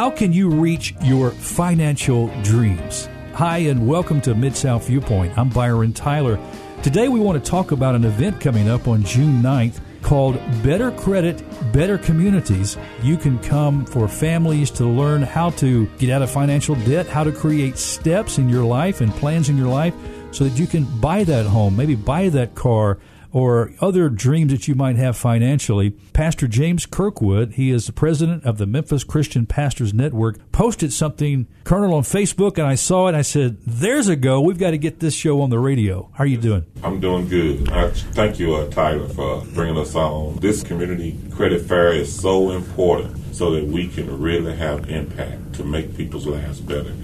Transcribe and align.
How 0.00 0.10
can 0.10 0.32
you 0.32 0.48
reach 0.48 0.94
your 1.02 1.30
financial 1.30 2.28
dreams? 2.42 3.06
Hi, 3.34 3.58
and 3.58 3.86
welcome 3.86 4.22
to 4.22 4.34
Mid 4.34 4.56
South 4.56 4.86
Viewpoint. 4.86 5.36
I'm 5.36 5.50
Byron 5.50 5.92
Tyler. 5.92 6.38
Today, 6.82 7.08
we 7.08 7.20
want 7.20 7.44
to 7.44 7.50
talk 7.50 7.70
about 7.70 7.94
an 7.94 8.06
event 8.06 8.40
coming 8.40 8.70
up 8.70 8.88
on 8.88 9.04
June 9.04 9.42
9th 9.42 9.78
called 10.00 10.36
Better 10.62 10.90
Credit, 10.92 11.44
Better 11.74 11.98
Communities. 11.98 12.78
You 13.02 13.18
can 13.18 13.38
come 13.40 13.84
for 13.84 14.08
families 14.08 14.70
to 14.70 14.86
learn 14.86 15.20
how 15.20 15.50
to 15.50 15.84
get 15.98 16.08
out 16.08 16.22
of 16.22 16.30
financial 16.30 16.76
debt, 16.76 17.06
how 17.06 17.22
to 17.22 17.30
create 17.30 17.76
steps 17.76 18.38
in 18.38 18.48
your 18.48 18.64
life 18.64 19.02
and 19.02 19.12
plans 19.12 19.50
in 19.50 19.58
your 19.58 19.68
life 19.68 19.92
so 20.30 20.44
that 20.44 20.58
you 20.58 20.66
can 20.66 20.84
buy 21.00 21.24
that 21.24 21.44
home, 21.44 21.76
maybe 21.76 21.94
buy 21.94 22.30
that 22.30 22.54
car 22.54 22.96
or 23.32 23.72
other 23.80 24.08
dreams 24.08 24.52
that 24.52 24.68
you 24.68 24.74
might 24.74 24.96
have 24.96 25.16
financially. 25.16 25.90
Pastor 26.12 26.48
James 26.48 26.86
Kirkwood, 26.86 27.54
he 27.54 27.70
is 27.70 27.86
the 27.86 27.92
president 27.92 28.44
of 28.44 28.58
the 28.58 28.66
Memphis 28.66 29.04
Christian 29.04 29.46
Pastors 29.46 29.94
Network, 29.94 30.38
posted 30.52 30.92
something, 30.92 31.46
Colonel, 31.64 31.94
on 31.94 32.02
Facebook, 32.02 32.58
and 32.58 32.66
I 32.66 32.74
saw 32.74 33.08
it. 33.08 33.14
I 33.14 33.22
said, 33.22 33.58
There's 33.66 34.08
a 34.08 34.16
go. 34.16 34.40
We've 34.40 34.58
got 34.58 34.72
to 34.72 34.78
get 34.78 35.00
this 35.00 35.14
show 35.14 35.40
on 35.42 35.50
the 35.50 35.58
radio. 35.58 36.10
How 36.14 36.24
are 36.24 36.26
you 36.26 36.38
doing? 36.38 36.66
I'm 36.82 37.00
doing 37.00 37.28
good. 37.28 37.70
I 37.70 37.90
thank 37.90 38.38
you, 38.38 38.54
uh, 38.54 38.68
Tyler, 38.70 39.08
for 39.08 39.44
bringing 39.54 39.78
us 39.78 39.94
on. 39.94 40.36
This 40.36 40.62
community 40.62 41.18
credit 41.30 41.62
fair 41.62 41.92
is 41.92 42.14
so 42.14 42.50
important 42.50 43.34
so 43.34 43.52
that 43.52 43.64
we 43.64 43.88
can 43.88 44.20
really 44.20 44.56
have 44.56 44.90
impact 44.90 45.54
to 45.54 45.64
make 45.64 45.96
people's 45.96 46.26
lives 46.26 46.60
better 46.60 46.94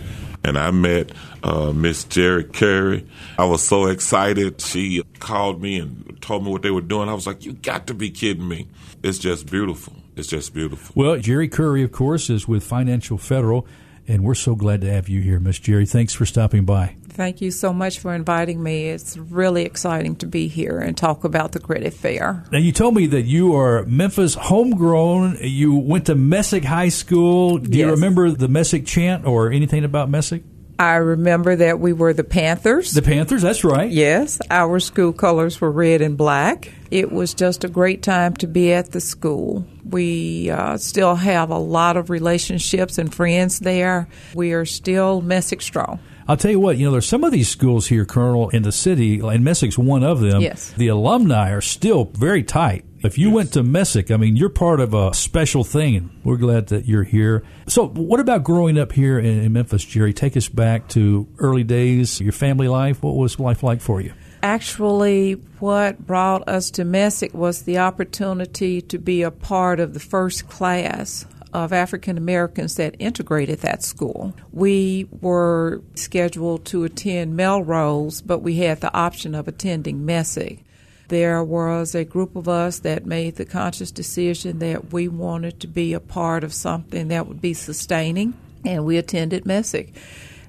and 0.46 0.56
I 0.56 0.70
met 0.70 1.10
uh, 1.42 1.72
Miss 1.72 2.04
Gerre 2.04 2.44
Currie. 2.44 3.04
I 3.36 3.44
was 3.46 3.66
so 3.66 3.86
excited. 3.86 4.60
She 4.60 5.02
called 5.18 5.60
me 5.60 5.78
and 5.78 6.16
told 6.22 6.44
me 6.44 6.52
what 6.52 6.62
they 6.62 6.70
were 6.70 6.80
doing. 6.80 7.08
I 7.08 7.14
was 7.14 7.26
like, 7.26 7.44
"You 7.44 7.52
got 7.52 7.88
to 7.88 7.94
be 7.94 8.10
kidding 8.10 8.48
me!" 8.48 8.68
It's 9.02 9.18
just 9.18 9.50
beautiful. 9.50 9.94
It's 10.14 10.28
just 10.28 10.54
beautiful. 10.54 10.94
Well, 10.96 11.18
Gerre 11.18 11.48
Currie, 11.48 11.82
of 11.82 11.92
course, 11.92 12.30
is 12.30 12.46
with 12.46 12.62
Financial 12.62 13.18
Federal, 13.18 13.66
and 14.08 14.24
we're 14.24 14.34
so 14.34 14.54
glad 14.54 14.80
to 14.82 14.92
have 14.92 15.08
you 15.08 15.20
here, 15.20 15.40
Miss 15.40 15.58
Gerre. 15.58 15.84
Thanks 15.84 16.14
for 16.14 16.26
stopping 16.26 16.64
by. 16.64 16.96
Thank 17.08 17.40
you 17.40 17.50
so 17.50 17.72
much 17.72 17.98
for 17.98 18.14
inviting 18.14 18.62
me. 18.62 18.90
It's 18.90 19.16
really 19.16 19.64
exciting 19.64 20.16
to 20.16 20.26
be 20.26 20.48
here 20.48 20.78
and 20.78 20.96
talk 20.96 21.24
about 21.24 21.52
the 21.52 21.60
credit 21.60 21.94
fair. 21.94 22.44
Now, 22.52 22.58
you 22.58 22.72
told 22.72 22.94
me 22.94 23.06
that 23.06 23.22
you 23.22 23.54
are 23.56 23.84
Memphis 23.86 24.34
homegrown. 24.34 25.38
You 25.40 25.76
went 25.76 26.06
to 26.06 26.14
Messick 26.14 26.64
High 26.64 26.90
School. 26.90 27.58
Do 27.58 27.70
yes. 27.70 27.86
you 27.86 27.90
remember 27.90 28.30
the 28.30 28.48
Messick 28.48 28.84
chant 28.84 29.24
or 29.24 29.50
anything 29.50 29.84
about 29.84 30.10
Messick? 30.10 30.42
I 30.78 30.96
remember 30.96 31.56
that 31.56 31.80
we 31.80 31.92
were 31.92 32.12
the 32.12 32.24
Panthers. 32.24 32.92
The 32.92 33.02
Panthers, 33.02 33.42
that's 33.42 33.64
right. 33.64 33.90
Yes, 33.90 34.40
our 34.50 34.78
school 34.78 35.12
colors 35.12 35.60
were 35.60 35.70
red 35.70 36.02
and 36.02 36.16
black. 36.16 36.72
It 36.90 37.10
was 37.10 37.34
just 37.34 37.64
a 37.64 37.68
great 37.68 38.02
time 38.02 38.34
to 38.36 38.46
be 38.46 38.72
at 38.72 38.92
the 38.92 39.00
school. 39.00 39.66
We 39.88 40.50
uh, 40.50 40.76
still 40.76 41.14
have 41.14 41.50
a 41.50 41.58
lot 41.58 41.96
of 41.96 42.10
relationships 42.10 42.98
and 42.98 43.14
friends 43.14 43.60
there. 43.60 44.08
We 44.34 44.52
are 44.52 44.66
still 44.66 45.22
Messick 45.22 45.62
strong. 45.62 45.98
I'll 46.28 46.36
tell 46.36 46.50
you 46.50 46.58
what, 46.58 46.76
you 46.76 46.86
know, 46.86 46.90
there's 46.90 47.06
some 47.06 47.22
of 47.22 47.30
these 47.30 47.48
schools 47.48 47.86
here, 47.86 48.04
Colonel, 48.04 48.48
in 48.48 48.62
the 48.62 48.72
city, 48.72 49.20
and 49.20 49.44
Messick's 49.44 49.78
one 49.78 50.02
of 50.02 50.20
them. 50.20 50.40
Yes. 50.40 50.72
The 50.72 50.88
alumni 50.88 51.52
are 51.52 51.60
still 51.60 52.06
very 52.06 52.42
tight. 52.42 52.84
If 53.04 53.16
you 53.16 53.28
yes. 53.28 53.34
went 53.34 53.52
to 53.52 53.62
Messick, 53.62 54.10
I 54.10 54.16
mean, 54.16 54.34
you're 54.34 54.48
part 54.48 54.80
of 54.80 54.92
a 54.92 55.14
special 55.14 55.62
thing. 55.62 56.10
We're 56.24 56.38
glad 56.38 56.68
that 56.68 56.86
you're 56.86 57.04
here. 57.04 57.44
So, 57.68 57.86
what 57.86 58.18
about 58.18 58.42
growing 58.42 58.76
up 58.76 58.90
here 58.90 59.20
in, 59.20 59.44
in 59.44 59.52
Memphis, 59.52 59.84
Gerre? 59.84 60.12
Take 60.12 60.36
us 60.36 60.48
back 60.48 60.88
to 60.88 61.28
early 61.38 61.62
days, 61.62 62.20
your 62.20 62.32
family 62.32 62.66
life. 62.66 63.04
What 63.04 63.14
was 63.14 63.38
life 63.38 63.62
like 63.62 63.80
for 63.80 64.00
you? 64.00 64.12
Actually, 64.42 65.34
what 65.60 66.04
brought 66.04 66.48
us 66.48 66.72
to 66.72 66.84
Messick 66.84 67.34
was 67.34 67.62
the 67.62 67.78
opportunity 67.78 68.80
to 68.80 68.98
be 68.98 69.22
a 69.22 69.30
part 69.30 69.78
of 69.78 69.94
the 69.94 70.00
first 70.00 70.48
class 70.48 71.24
of 71.52 71.72
African 71.72 72.18
Americans 72.18 72.74
that 72.74 72.96
integrated 72.98 73.60
that 73.60 73.82
school. 73.82 74.34
We 74.52 75.08
were 75.20 75.82
scheduled 75.94 76.64
to 76.66 76.84
attend 76.84 77.36
Melrose, 77.36 78.20
but 78.20 78.40
we 78.40 78.56
had 78.56 78.80
the 78.80 78.92
option 78.94 79.34
of 79.34 79.48
attending 79.48 80.04
Messick. 80.04 80.64
There 81.08 81.42
was 81.44 81.94
a 81.94 82.04
group 82.04 82.34
of 82.34 82.48
us 82.48 82.80
that 82.80 83.06
made 83.06 83.36
the 83.36 83.44
conscious 83.44 83.92
decision 83.92 84.58
that 84.58 84.92
we 84.92 85.06
wanted 85.06 85.60
to 85.60 85.68
be 85.68 85.92
a 85.92 86.00
part 86.00 86.42
of 86.42 86.52
something 86.52 87.08
that 87.08 87.28
would 87.28 87.40
be 87.40 87.54
sustaining, 87.54 88.34
and 88.64 88.84
we 88.84 88.96
attended 88.96 89.46
Messick. 89.46 89.94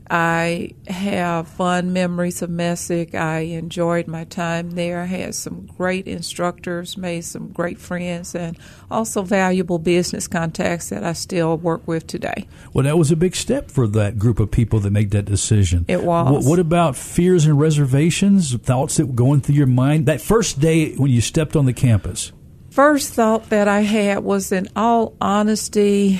I 0.09 0.71
have 0.87 1.47
fond 1.47 1.93
memories 1.93 2.41
of 2.41 2.49
Messick. 2.49 3.13
I 3.13 3.39
enjoyed 3.39 4.07
my 4.07 4.23
time 4.23 4.71
there. 4.71 5.01
I 5.01 5.05
had 5.05 5.35
some 5.35 5.65
great 5.77 6.07
instructors, 6.07 6.97
made 6.97 7.25
some 7.25 7.49
great 7.49 7.77
friends, 7.77 8.33
and 8.33 8.57
also 8.89 9.21
valuable 9.21 9.79
business 9.79 10.27
contacts 10.27 10.89
that 10.89 11.03
I 11.03 11.13
still 11.13 11.57
work 11.57 11.87
with 11.87 12.07
today. 12.07 12.47
Well, 12.73 12.85
that 12.85 12.97
was 12.97 13.11
a 13.11 13.15
big 13.15 13.35
step 13.35 13.69
for 13.69 13.87
that 13.87 14.17
group 14.17 14.39
of 14.39 14.49
people 14.49 14.79
that 14.79 14.91
made 14.91 15.11
that 15.11 15.25
decision. 15.25 15.85
It 15.87 16.03
was. 16.03 16.31
What, 16.31 16.49
what 16.49 16.59
about 16.59 16.95
fears 16.95 17.45
and 17.45 17.59
reservations, 17.59 18.55
thoughts 18.55 18.97
that 18.97 19.07
were 19.07 19.13
going 19.13 19.41
through 19.41 19.55
your 19.55 19.67
mind 19.67 20.05
that 20.05 20.21
first 20.21 20.59
day 20.59 20.95
when 20.95 21.11
you 21.11 21.21
stepped 21.21 21.55
on 21.55 21.65
the 21.65 21.73
campus? 21.73 22.31
First 22.69 23.13
thought 23.13 23.49
that 23.49 23.67
I 23.67 23.81
had 23.81 24.23
was, 24.23 24.51
in 24.51 24.69
all 24.75 25.15
honesty, 25.19 26.19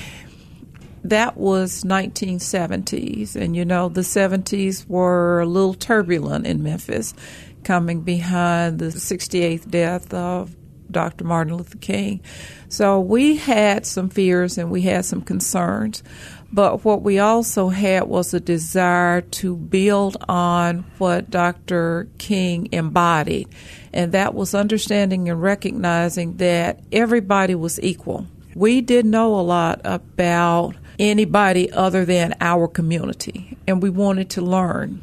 that 1.04 1.38
was 1.38 1.84
1970s, 1.84 3.36
and 3.36 3.56
you 3.56 3.66
know 3.66 3.90
the 3.90 4.02
70s 4.02 4.88
were 4.88 5.42
a 5.42 5.46
little 5.46 5.74
turbulent 5.74 6.46
in 6.48 6.64
Memphis, 6.64 7.14
coming 7.64 8.02
behind 8.02 8.80
the 8.80 8.88
68th 8.88 9.70
death 9.70 10.14
of 10.14 10.56
Dr. 10.90 11.26
Martin 11.26 11.56
Luther 11.56 11.78
King. 11.78 12.22
So 12.70 13.00
we 13.00 13.38
had 13.38 13.86
some 13.86 14.10
fears 14.10 14.58
and 14.58 14.72
we 14.72 14.82
had 14.82 15.06
some 15.06 15.22
concerns, 15.22 16.04
but 16.52 16.86
what 16.86 17.02
we 17.02 17.20
also 17.20 17.70
had 17.70 18.04
was 18.04 18.34
a 18.34 18.40
desire 18.40 19.22
to 19.22 19.56
build 19.56 20.18
on 20.28 20.86
what 20.98 21.30
Dr. 21.30 22.08
King 22.18 22.70
embodied, 22.72 23.50
and 23.94 24.12
that 24.14 24.34
was 24.34 24.56
understanding 24.56 25.30
and 25.30 25.42
recognizing 25.42 26.38
that 26.38 26.80
everybody 26.92 27.56
was 27.56 27.80
equal. 27.82 28.26
We 28.56 28.82
did 28.82 29.06
know 29.06 29.40
a 29.40 29.42
lot 29.42 29.82
about 29.84 30.76
anybody 31.00 31.72
other 31.72 32.06
than 32.06 32.36
our 32.42 32.68
community. 32.68 33.58
And 33.68 33.82
we 33.82 33.90
wanted 33.90 34.30
to 34.32 34.42
learn 34.42 35.02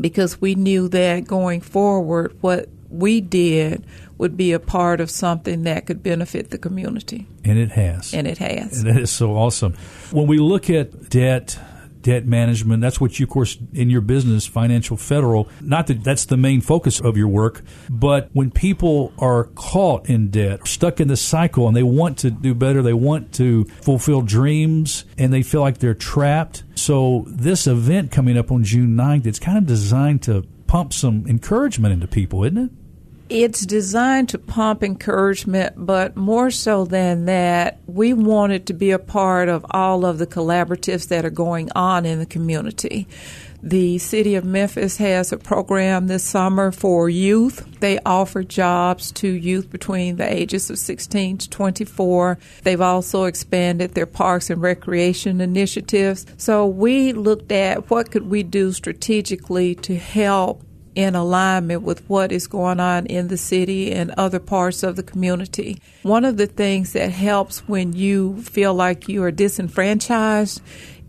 because 0.00 0.40
we 0.40 0.54
knew 0.54 0.88
that 0.88 1.26
going 1.26 1.60
forward, 1.60 2.36
what 2.40 2.68
we 2.90 3.20
did 3.20 3.84
would 4.18 4.36
be 4.36 4.52
a 4.52 4.58
part 4.58 5.00
of 5.00 5.10
something 5.10 5.62
that 5.62 5.86
could 5.86 6.02
benefit 6.02 6.50
the 6.50 6.58
community. 6.58 7.26
And 7.44 7.58
it 7.58 7.70
has. 7.70 8.12
And 8.12 8.26
it 8.26 8.38
has. 8.38 8.80
And 8.80 8.88
it 8.88 8.96
is 8.96 9.10
so 9.10 9.36
awesome. 9.36 9.74
When 10.10 10.26
we 10.26 10.38
look 10.38 10.68
at 10.70 11.08
debt, 11.08 11.58
debt 12.02 12.26
management. 12.26 12.80
That's 12.80 13.00
what 13.00 13.18
you, 13.18 13.24
of 13.24 13.30
course, 13.30 13.58
in 13.72 13.90
your 13.90 14.00
business, 14.00 14.46
Financial 14.46 14.96
Federal, 14.96 15.48
not 15.60 15.86
that 15.88 16.04
that's 16.04 16.26
the 16.26 16.36
main 16.36 16.60
focus 16.60 17.00
of 17.00 17.16
your 17.16 17.28
work, 17.28 17.62
but 17.90 18.30
when 18.32 18.50
people 18.50 19.12
are 19.18 19.44
caught 19.54 20.08
in 20.08 20.30
debt, 20.30 20.66
stuck 20.66 21.00
in 21.00 21.08
the 21.08 21.16
cycle, 21.16 21.66
and 21.66 21.76
they 21.76 21.82
want 21.82 22.18
to 22.18 22.30
do 22.30 22.54
better, 22.54 22.82
they 22.82 22.92
want 22.92 23.32
to 23.34 23.64
fulfill 23.82 24.22
dreams, 24.22 25.04
and 25.16 25.32
they 25.32 25.42
feel 25.42 25.60
like 25.60 25.78
they're 25.78 25.94
trapped. 25.94 26.64
So, 26.74 27.24
this 27.28 27.66
event 27.66 28.12
coming 28.12 28.38
up 28.38 28.52
on 28.52 28.64
June 28.64 28.96
9th, 28.96 29.26
it's 29.26 29.38
kind 29.38 29.58
of 29.58 29.66
designed 29.66 30.22
to 30.22 30.42
pump 30.66 30.92
some 30.92 31.26
encouragement 31.26 31.92
into 31.92 32.06
people, 32.06 32.44
isn't 32.44 32.58
it? 32.58 32.70
It's 33.28 33.66
designed 33.66 34.28
to 34.30 34.38
pump 34.38 34.82
encouragement, 34.82 35.74
but 35.76 36.16
more 36.16 36.50
so 36.50 36.84
than 36.84 37.26
that, 37.26 37.78
we 37.86 38.12
wanted 38.12 38.66
to 38.66 38.72
be 38.72 38.90
a 38.90 38.98
part 38.98 39.48
of 39.48 39.66
all 39.70 40.04
of 40.04 40.18
the 40.18 40.26
collaboratives 40.26 41.08
that 41.08 41.24
are 41.24 41.30
going 41.30 41.70
on 41.74 42.06
in 42.06 42.18
the 42.18 42.26
community. 42.26 43.06
The 43.62 43.98
city 43.98 44.36
of 44.36 44.44
Memphis 44.44 44.98
has 44.98 45.32
a 45.32 45.36
program 45.36 46.06
this 46.06 46.22
summer 46.22 46.70
for 46.70 47.10
youth. 47.10 47.66
They 47.80 47.98
offer 48.06 48.44
jobs 48.44 49.10
to 49.12 49.28
youth 49.28 49.68
between 49.68 50.16
the 50.16 50.32
ages 50.32 50.70
of 50.70 50.78
16 50.78 51.38
to 51.38 51.50
24. 51.50 52.38
They've 52.62 52.80
also 52.80 53.24
expanded 53.24 53.94
their 53.94 54.06
parks 54.06 54.48
and 54.48 54.62
recreation 54.62 55.40
initiatives. 55.40 56.24
So 56.36 56.66
we 56.66 57.12
looked 57.12 57.50
at 57.50 57.90
what 57.90 58.12
could 58.12 58.30
we 58.30 58.44
do 58.44 58.72
strategically 58.72 59.74
to 59.76 59.96
help 59.96 60.62
in 60.98 61.14
alignment 61.14 61.80
with 61.80 62.02
what 62.08 62.32
is 62.32 62.48
going 62.48 62.80
on 62.80 63.06
in 63.06 63.28
the 63.28 63.36
city 63.36 63.92
and 63.92 64.10
other 64.16 64.40
parts 64.40 64.82
of 64.82 64.96
the 64.96 65.02
community. 65.02 65.80
One 66.02 66.24
of 66.24 66.38
the 66.38 66.48
things 66.48 66.92
that 66.94 67.12
helps 67.12 67.60
when 67.68 67.92
you 67.92 68.42
feel 68.42 68.74
like 68.74 69.08
you 69.08 69.22
are 69.22 69.30
disenfranchised 69.30 70.60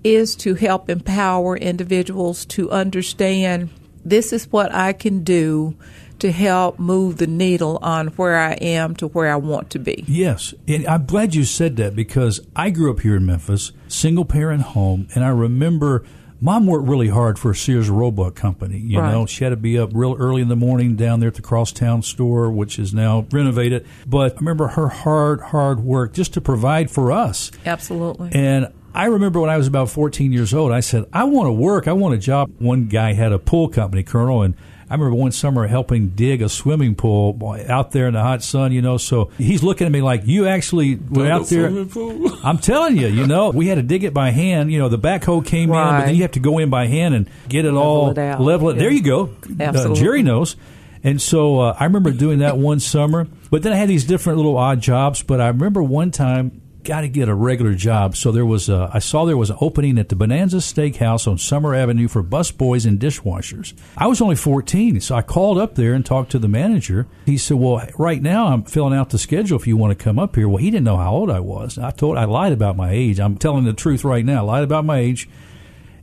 is 0.03 0.35
to 0.35 0.53
help 0.53 0.91
empower 0.91 1.57
individuals 1.57 2.45
to 2.45 2.69
understand 2.69 3.71
this 4.05 4.31
is 4.31 4.51
what 4.51 4.71
I 4.71 4.93
can 4.93 5.23
do 5.23 5.75
to 6.19 6.31
help 6.31 6.77
move 6.77 7.17
the 7.17 7.25
needle 7.25 7.79
on 7.81 8.09
where 8.09 8.37
I 8.37 8.51
am 8.53 8.95
to 8.97 9.07
where 9.07 9.31
I 9.31 9.37
want 9.37 9.71
to 9.71 9.79
be. 9.79 10.03
Yes, 10.07 10.53
and 10.67 10.85
I'm 10.85 11.07
glad 11.07 11.33
you 11.33 11.45
said 11.45 11.77
that 11.77 11.95
because 11.95 12.41
I 12.55 12.69
grew 12.69 12.91
up 12.91 12.99
here 12.99 13.15
in 13.15 13.25
Memphis, 13.25 13.71
single 13.87 14.25
parent 14.25 14.61
home, 14.61 15.07
and 15.15 15.23
I 15.23 15.29
remember 15.29 16.03
Mom 16.41 16.67
worked 16.67 16.87
really 16.87 17.09
hard 17.09 17.37
for 17.37 17.51
a 17.51 17.55
Sears 17.55 17.89
Roebuck 17.89 18.35
company. 18.35 18.77
You 18.77 18.99
right. 18.99 19.11
know, 19.11 19.25
she 19.25 19.43
had 19.43 19.49
to 19.49 19.57
be 19.57 19.77
up 19.77 19.91
real 19.93 20.15
early 20.17 20.41
in 20.41 20.47
the 20.47 20.55
morning 20.55 20.95
down 20.95 21.19
there 21.19 21.27
at 21.27 21.35
the 21.35 21.41
Crosstown 21.41 22.01
store, 22.01 22.49
which 22.49 22.79
is 22.79 22.93
now 22.93 23.25
renovated. 23.31 23.85
But 24.07 24.33
I 24.33 24.39
remember 24.39 24.67
her 24.69 24.87
hard, 24.87 25.41
hard 25.41 25.81
work 25.81 26.13
just 26.13 26.33
to 26.35 26.41
provide 26.41 26.89
for 26.89 27.11
us. 27.11 27.51
Absolutely. 27.65 28.31
And 28.33 28.71
I 28.93 29.05
remember 29.05 29.39
when 29.39 29.49
I 29.49 29.57
was 29.57 29.67
about 29.67 29.89
14 29.89 30.31
years 30.31 30.53
old, 30.53 30.71
I 30.71 30.79
said, 30.79 31.05
I 31.13 31.25
want 31.25 31.47
to 31.47 31.51
work. 31.51 31.87
I 31.87 31.93
want 31.93 32.15
a 32.15 32.17
job. 32.17 32.49
One 32.57 32.87
guy 32.87 33.13
had 33.13 33.31
a 33.31 33.39
pool 33.39 33.67
company, 33.67 34.03
Colonel, 34.03 34.41
and 34.41 34.55
I 34.89 34.95
remember 34.95 35.15
one 35.15 35.31
summer 35.31 35.67
helping 35.67 36.09
dig 36.09 36.41
a 36.41 36.49
swimming 36.49 36.95
pool 36.95 37.37
out 37.67 37.91
there 37.91 38.07
in 38.07 38.15
the 38.15 38.21
hot 38.21 38.41
sun, 38.41 38.71
you 38.71 38.81
know. 38.81 38.97
So 38.97 39.25
he's 39.37 39.61
looking 39.61 39.85
at 39.85 39.91
me 39.91 40.01
like, 40.01 40.23
You 40.25 40.47
actually 40.47 40.95
went 40.95 41.29
out 41.29 41.45
there. 41.45 41.67
I'm 42.43 42.57
telling 42.57 42.97
you, 42.97 43.07
you 43.07 43.27
know, 43.27 43.51
we 43.51 43.67
had 43.67 43.75
to 43.75 43.83
dig 43.83 44.03
it 44.03 44.15
by 44.15 44.31
hand. 44.31 44.71
You 44.71 44.79
know, 44.79 44.89
the 44.89 44.97
backhoe 44.97 45.45
came 45.45 45.69
right. 45.69 45.89
in, 45.89 45.99
but 45.99 46.05
then 46.07 46.15
you 46.15 46.23
have 46.23 46.31
to 46.31 46.39
go 46.39 46.57
in 46.57 46.71
by 46.71 46.87
hand 46.87 47.13
and 47.13 47.29
get 47.47 47.65
it 47.65 47.73
level 47.73 47.81
all 47.83 48.09
it 48.09 48.39
level 48.39 48.69
it. 48.69 48.77
Yeah. 48.77 48.79
There 48.79 48.91
you 48.91 49.03
go. 49.03 49.35
Uh, 49.59 49.93
Gerre 49.93 50.23
knows. 50.23 50.55
And 51.03 51.21
so 51.21 51.59
uh, 51.59 51.77
I 51.79 51.85
remember 51.85 52.11
doing 52.11 52.39
that 52.39 52.57
one 52.57 52.79
summer. 52.79 53.27
But 53.51 53.63
then 53.63 53.73
I 53.73 53.75
had 53.75 53.89
these 53.89 54.05
different 54.05 54.37
little 54.37 54.57
odd 54.57 54.81
jobs. 54.81 55.23
But 55.23 55.39
I 55.39 55.47
remember 55.47 55.83
one 55.83 56.11
time 56.11 56.61
got 56.83 57.01
to 57.01 57.09
get 57.09 57.29
a 57.29 57.35
regular 57.35 57.73
job. 57.73 58.15
So 58.15 58.31
there 58.31 58.45
was 58.45 58.69
a, 58.69 58.89
I 58.93 58.99
saw 58.99 59.25
there 59.25 59.37
was 59.37 59.49
an 59.49 59.57
opening 59.59 59.97
at 59.97 60.09
the 60.09 60.15
Bonanza 60.15 60.57
Steakhouse 60.57 61.27
on 61.27 61.37
Summer 61.37 61.75
Avenue 61.75 62.07
for 62.07 62.23
busboys 62.23 62.85
and 62.85 62.99
dishwashers. 62.99 63.73
I 63.97 64.07
was 64.07 64.21
only 64.21 64.35
14, 64.35 64.99
so 65.01 65.15
I 65.15 65.21
called 65.21 65.57
up 65.57 65.75
there 65.75 65.93
and 65.93 66.05
talked 66.05 66.31
to 66.31 66.39
the 66.39 66.47
manager. 66.47 67.07
He 67.25 67.37
said, 67.37 67.57
"Well, 67.57 67.85
right 67.97 68.21
now 68.21 68.47
I'm 68.47 68.63
filling 68.63 68.97
out 68.97 69.09
the 69.09 69.17
schedule 69.17 69.57
if 69.57 69.67
you 69.67 69.77
want 69.77 69.97
to 69.97 70.03
come 70.03 70.19
up 70.19 70.35
here." 70.35 70.47
Well, 70.47 70.57
he 70.57 70.71
didn't 70.71 70.85
know 70.85 70.97
how 70.97 71.11
old 71.11 71.29
I 71.29 71.39
was. 71.39 71.77
I 71.77 71.91
told 71.91 72.17
I 72.17 72.25
lied 72.25 72.53
about 72.53 72.77
my 72.77 72.91
age. 72.91 73.19
I'm 73.19 73.37
telling 73.37 73.65
the 73.65 73.73
truth 73.73 74.03
right 74.03 74.25
now. 74.25 74.39
I 74.39 74.41
lied 74.41 74.63
about 74.63 74.85
my 74.85 74.99
age 74.99 75.29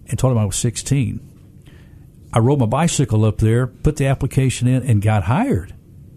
and 0.08 0.18
told 0.18 0.32
him 0.32 0.38
I 0.38 0.44
was 0.44 0.56
16. 0.56 1.20
I 2.32 2.38
rode 2.38 2.58
my 2.58 2.66
bicycle 2.66 3.24
up 3.24 3.38
there, 3.38 3.66
put 3.66 3.96
the 3.96 4.06
application 4.06 4.68
in, 4.68 4.82
and 4.82 5.00
got 5.00 5.24
hired. 5.24 5.72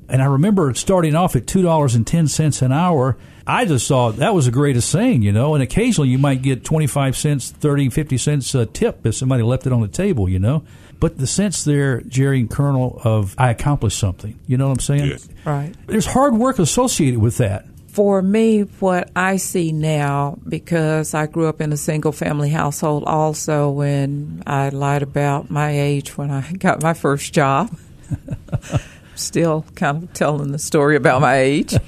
And 0.10 0.22
I 0.22 0.26
remember 0.26 0.74
starting 0.74 1.16
off 1.16 1.36
at 1.36 1.48
two 1.48 1.62
dollars 1.62 1.96
and 1.96 2.06
ten 2.06 2.28
cents 2.28 2.62
an 2.62 2.72
hour 2.72 3.18
I 3.50 3.66
just 3.66 3.88
thought 3.88 4.18
that 4.18 4.36
was 4.36 4.46
the 4.46 4.52
greatest 4.52 4.92
thing, 4.92 5.24
you 5.24 5.32
know. 5.32 5.56
And 5.56 5.64
occasionally 5.64 6.10
you 6.10 6.20
might 6.20 6.44
get 6.44 6.64
25 6.64 7.18
cents, 7.18 7.50
30, 7.50 7.90
50 7.90 8.18
cents 8.18 8.54
a 8.54 8.68
tip 8.68 9.04
if 9.08 9.16
somebody 9.16 9.42
left 9.42 9.66
it 9.66 9.74
on 9.74 9.82
the 9.82 9.88
table, 9.88 10.30
you 10.30 10.38
know. 10.38 10.64
But 11.00 11.18
the 11.18 11.26
sense 11.26 11.64
there, 11.64 12.02
Gerre 12.02 12.34
and 12.34 12.50
Colonel, 12.50 13.02
of 13.04 13.34
I 13.40 13.50
accomplished 13.50 13.98
something. 13.98 14.38
You 14.46 14.58
know 14.58 14.68
what 14.68 14.74
I'm 14.74 14.80
saying? 14.80 15.10
Yes. 15.10 15.30
Right. 15.46 15.74
There's 15.88 16.06
hard 16.06 16.36
work 16.36 16.60
associated 16.60 17.20
with 17.20 17.38
that. 17.38 17.66
For 17.88 18.22
me, 18.22 18.62
what 18.62 19.10
I 19.16 19.38
see 19.38 19.72
now, 19.72 20.38
because 20.48 21.16
I 21.16 21.26
grew 21.26 21.48
up 21.48 21.60
in 21.60 21.74
a 21.74 21.78
single 21.78 22.12
family 22.12 22.50
household 22.50 23.04
also, 23.06 23.82
and 23.82 24.44
I 24.46 24.70
lied 24.70 25.02
about 25.02 25.50
my 25.50 25.72
age 25.72 26.16
when 26.16 26.30
I 26.30 26.52
got 26.60 26.84
my 26.84 26.94
first 26.94 27.34
job. 27.34 27.76
Still 29.20 29.66
kind 29.76 30.04
of 30.04 30.14
telling 30.14 30.52
the 30.52 30.60
story 30.60 30.96
about 30.96 31.22
my 31.22 31.38
age. 31.38 31.76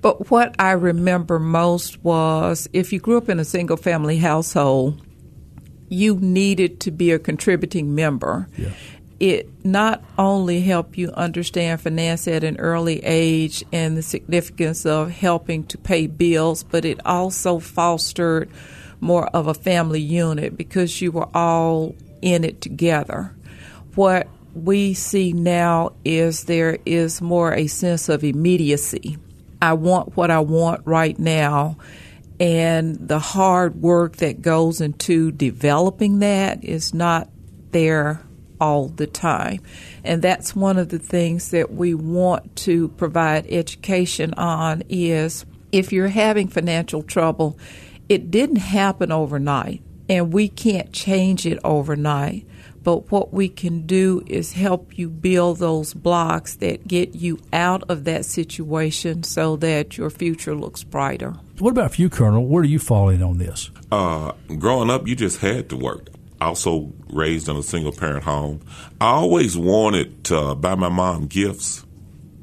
But 0.00 0.30
what 0.30 0.54
I 0.58 0.72
remember 0.72 1.38
most 1.38 2.02
was 2.02 2.68
if 2.72 2.92
you 2.92 3.00
grew 3.00 3.18
up 3.18 3.28
in 3.28 3.38
a 3.38 3.44
single 3.44 3.76
family 3.76 4.16
household, 4.16 5.04
you 5.88 6.16
needed 6.16 6.80
to 6.80 6.90
be 6.90 7.10
a 7.10 7.18
contributing 7.18 7.94
member. 7.94 8.48
Yeah. 8.56 8.70
It 9.18 9.50
not 9.64 10.02
only 10.16 10.62
helped 10.62 10.96
you 10.96 11.10
understand 11.10 11.82
finance 11.82 12.26
at 12.26 12.42
an 12.42 12.58
early 12.58 13.04
age 13.04 13.62
and 13.70 13.94
the 13.94 14.02
significance 14.02 14.86
of 14.86 15.10
helping 15.10 15.64
to 15.64 15.76
pay 15.76 16.06
bills, 16.06 16.62
but 16.62 16.86
it 16.86 17.04
also 17.04 17.58
fostered 17.58 18.50
more 19.00 19.26
of 19.28 19.46
a 19.46 19.54
family 19.54 20.00
unit 20.00 20.56
because 20.56 21.02
you 21.02 21.12
were 21.12 21.28
all 21.34 21.94
in 22.22 22.44
it 22.44 22.62
together. 22.62 23.34
What 23.94 24.28
we 24.54 24.94
see 24.94 25.32
now 25.32 25.92
is 26.04 26.44
there 26.44 26.78
is 26.84 27.20
more 27.20 27.54
a 27.54 27.66
sense 27.66 28.08
of 28.08 28.24
immediacy 28.24 29.16
I 29.62 29.74
want 29.74 30.16
what 30.16 30.30
I 30.30 30.40
want 30.40 30.82
right 30.86 31.18
now. 31.18 31.76
And 32.38 32.96
the 32.96 33.18
hard 33.18 33.82
work 33.82 34.16
that 34.16 34.40
goes 34.40 34.80
into 34.80 35.30
developing 35.30 36.20
that 36.20 36.64
is 36.64 36.94
not 36.94 37.28
there 37.72 38.22
all 38.58 38.88
the 38.88 39.06
time. 39.06 39.60
And 40.04 40.22
that's 40.22 40.56
one 40.56 40.78
of 40.78 40.88
the 40.88 40.98
things 40.98 41.50
that 41.50 41.72
we 41.72 41.92
want 41.92 42.56
to 42.56 42.88
provide 42.88 43.46
education 43.48 44.32
on 44.34 44.82
is 44.88 45.44
if 45.72 45.92
you're 45.92 46.08
having 46.08 46.48
financial 46.48 47.02
trouble, 47.02 47.58
it 48.08 48.30
didn't 48.30 48.56
happen 48.56 49.12
overnight 49.12 49.82
and 50.08 50.32
we 50.32 50.48
can't 50.48 50.92
change 50.92 51.46
it 51.46 51.58
overnight. 51.62 52.46
But 52.82 53.10
what 53.10 53.32
we 53.32 53.48
can 53.48 53.86
do 53.86 54.22
is 54.26 54.52
help 54.52 54.96
you 54.96 55.10
build 55.10 55.58
those 55.58 55.92
blocks 55.92 56.56
that 56.56 56.88
get 56.88 57.14
you 57.14 57.38
out 57.52 57.84
of 57.90 58.04
that 58.04 58.24
situation 58.24 59.22
so 59.22 59.56
that 59.56 59.98
your 59.98 60.08
future 60.10 60.54
looks 60.54 60.82
brighter. 60.82 61.34
What 61.58 61.70
about 61.70 61.98
you, 61.98 62.08
Colonel? 62.08 62.46
Where 62.46 62.62
do 62.62 62.68
you 62.68 62.78
fall 62.78 63.10
in 63.10 63.22
on 63.22 63.38
this? 63.38 63.70
Uh, 63.92 64.32
growing 64.58 64.88
up, 64.88 65.06
you 65.06 65.14
just 65.14 65.40
had 65.40 65.68
to 65.70 65.76
work. 65.76 66.08
Also 66.40 66.90
raised 67.10 67.50
in 67.50 67.56
a 67.56 67.62
single 67.62 67.92
parent 67.92 68.24
home. 68.24 68.62
I 68.98 69.10
always 69.10 69.58
wanted 69.58 70.24
to 70.24 70.54
buy 70.54 70.74
my 70.74 70.88
mom 70.88 71.26
gifts. 71.26 71.84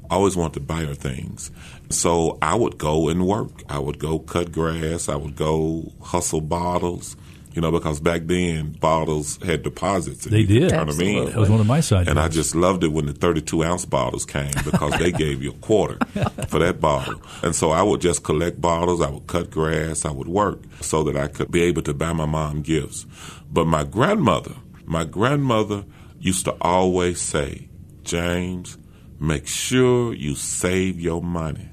I 0.08 0.14
always 0.14 0.36
wanted 0.36 0.54
to 0.54 0.60
buy 0.60 0.84
her 0.84 0.94
things. 0.94 1.50
So 1.90 2.38
I 2.40 2.54
would 2.54 2.78
go 2.78 3.08
and 3.08 3.26
work. 3.26 3.62
I 3.68 3.80
would 3.80 3.98
go 3.98 4.20
cut 4.20 4.52
grass. 4.52 5.08
I 5.08 5.16
would 5.16 5.34
go 5.34 5.92
hustle 6.00 6.40
bottles 6.40 7.16
you 7.58 7.62
know, 7.62 7.72
because 7.72 7.98
back 7.98 8.22
then 8.26 8.70
bottles 8.70 9.36
had 9.42 9.64
deposits. 9.64 10.24
And 10.26 10.32
they 10.32 10.44
did. 10.44 10.70
Turn 10.70 10.86
them 10.86 11.00
in. 11.00 11.24
That 11.24 11.34
was 11.34 11.50
one 11.50 11.58
of 11.58 11.66
my 11.66 11.80
side. 11.80 12.06
And 12.06 12.16
I 12.16 12.28
just 12.28 12.54
loved 12.54 12.84
it 12.84 12.92
when 12.92 13.06
the 13.06 13.12
32 13.12 13.64
ounce 13.64 13.84
bottles 13.84 14.24
came 14.24 14.52
because 14.64 14.96
they 15.00 15.10
gave 15.24 15.42
you 15.42 15.50
a 15.50 15.54
quarter 15.54 15.98
for 16.46 16.60
that 16.60 16.80
bottle. 16.80 17.20
And 17.42 17.56
so 17.56 17.72
I 17.72 17.82
would 17.82 18.00
just 18.00 18.22
collect 18.22 18.60
bottles. 18.60 19.02
I 19.02 19.10
would 19.10 19.26
cut 19.26 19.50
grass. 19.50 20.04
I 20.04 20.12
would 20.12 20.28
work 20.28 20.60
so 20.80 21.02
that 21.02 21.16
I 21.16 21.26
could 21.26 21.50
be 21.50 21.62
able 21.62 21.82
to 21.82 21.92
buy 21.94 22.12
my 22.12 22.26
mom 22.26 22.62
gifts. 22.62 23.06
But 23.50 23.66
my 23.66 23.82
grandmother, 23.82 24.54
my 24.84 25.02
grandmother 25.02 25.84
used 26.20 26.44
to 26.44 26.52
always 26.60 27.20
say, 27.20 27.66
James, 28.04 28.78
make 29.18 29.48
sure 29.48 30.14
you 30.14 30.36
save 30.36 31.00
your 31.00 31.24
money. 31.24 31.70